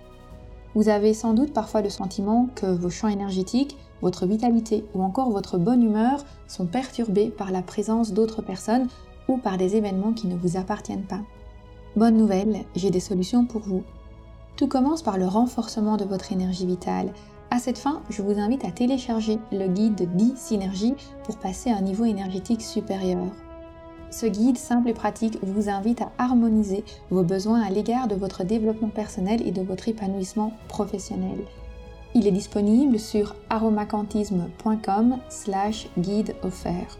Vous 0.75 0.89
avez 0.89 1.13
sans 1.13 1.33
doute 1.33 1.53
parfois 1.53 1.81
le 1.81 1.89
sentiment 1.89 2.49
que 2.53 2.65
vos 2.65 2.89
champs 2.89 3.07
énergétiques, 3.07 3.77
votre 4.01 4.25
vitalité 4.25 4.83
ou 4.93 5.01
encore 5.01 5.31
votre 5.31 5.57
bonne 5.57 5.83
humeur 5.83 6.25
sont 6.49 6.65
perturbés 6.65 7.29
par 7.29 7.51
la 7.51 7.61
présence 7.61 8.11
d'autres 8.11 8.41
personnes 8.41 8.89
ou 9.29 9.37
par 9.37 9.57
des 9.57 9.77
événements 9.77 10.11
qui 10.11 10.27
ne 10.27 10.35
vous 10.35 10.57
appartiennent 10.57 11.07
pas. 11.07 11.21
Bonne 11.95 12.17
nouvelle, 12.17 12.65
j'ai 12.75 12.91
des 12.91 12.99
solutions 12.99 13.45
pour 13.45 13.61
vous. 13.61 13.83
Tout 14.57 14.67
commence 14.67 15.01
par 15.01 15.17
le 15.17 15.27
renforcement 15.27 15.95
de 15.95 16.03
votre 16.03 16.33
énergie 16.33 16.65
vitale. 16.65 17.13
À 17.51 17.57
cette 17.57 17.79
fin, 17.79 18.03
je 18.09 18.21
vous 18.21 18.39
invite 18.39 18.63
à 18.63 18.71
télécharger 18.71 19.39
le 19.51 19.67
guide 19.67 20.07
10 20.15 20.33
synergies 20.37 20.93
pour 21.23 21.37
passer 21.37 21.71
à 21.71 21.77
un 21.77 21.81
niveau 21.81 22.05
énergétique 22.05 22.61
supérieur. 22.61 23.25
Ce 24.11 24.27
guide 24.27 24.57
simple 24.57 24.89
et 24.89 24.93
pratique 24.93 25.39
vous 25.41 25.67
invite 25.67 26.01
à 26.01 26.11
harmoniser 26.19 26.83
vos 27.09 27.23
besoins 27.23 27.61
à 27.61 27.71
l'égard 27.71 28.07
de 28.07 28.15
votre 28.15 28.43
développement 28.43 28.89
personnel 28.89 29.45
et 29.45 29.51
de 29.51 29.61
votre 29.61 29.87
épanouissement 29.87 30.53
professionnel. 30.67 31.39
Il 32.13 32.27
est 32.27 32.31
disponible 32.31 32.99
sur 32.99 33.35
aromacantisme.com 33.49 35.17
slash 35.29 35.87
guide 35.97 36.35
offert. 36.43 36.97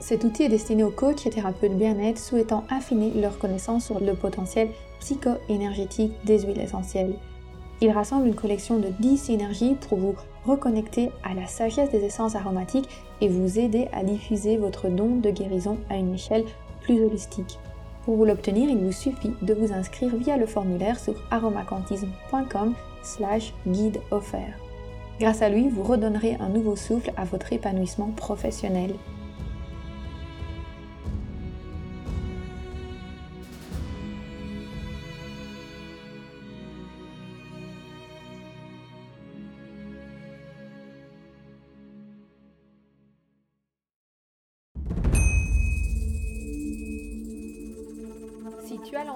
Cet 0.00 0.24
outil 0.24 0.44
est 0.44 0.48
destiné 0.48 0.84
aux 0.84 0.90
coachs 0.90 1.26
et 1.26 1.30
thérapeutes 1.30 1.76
bien-être 1.76 2.18
souhaitant 2.18 2.64
affiner 2.70 3.10
leur 3.10 3.38
connaissance 3.38 3.86
sur 3.86 4.00
le 4.00 4.14
potentiel 4.14 4.68
psycho-énergétique 5.00 6.12
des 6.24 6.40
huiles 6.40 6.60
essentielles. 6.60 7.14
Il 7.80 7.90
rassemble 7.90 8.26
une 8.26 8.34
collection 8.34 8.78
de 8.78 8.88
10 8.98 9.16
synergies 9.18 9.76
pour 9.88 9.98
vous 9.98 10.14
reconnecter 10.44 11.10
à 11.22 11.34
la 11.34 11.46
sagesse 11.46 11.90
des 11.90 12.04
essences 12.04 12.34
aromatiques 12.34 12.88
et 13.20 13.28
vous 13.28 13.58
aider 13.58 13.88
à 13.92 14.02
diffuser 14.02 14.56
votre 14.56 14.88
don 14.88 15.16
de 15.16 15.30
guérison 15.30 15.78
à 15.88 15.96
une 15.96 16.14
échelle 16.14 16.44
plus 16.80 17.04
holistique. 17.04 17.58
Pour 18.04 18.16
vous 18.16 18.24
l'obtenir, 18.24 18.68
il 18.68 18.78
vous 18.78 18.92
suffit 18.92 19.32
de 19.42 19.54
vous 19.54 19.72
inscrire 19.72 20.16
via 20.16 20.36
le 20.36 20.46
formulaire 20.46 20.98
sur 20.98 21.14
aromacantisme.com 21.30 22.74
slash 23.02 23.52
guide 23.66 24.00
offert. 24.10 24.54
Grâce 25.20 25.42
à 25.42 25.48
lui, 25.48 25.68
vous 25.68 25.82
redonnerez 25.82 26.36
un 26.40 26.48
nouveau 26.48 26.74
souffle 26.74 27.12
à 27.16 27.24
votre 27.24 27.52
épanouissement 27.52 28.10
professionnel. 28.16 28.94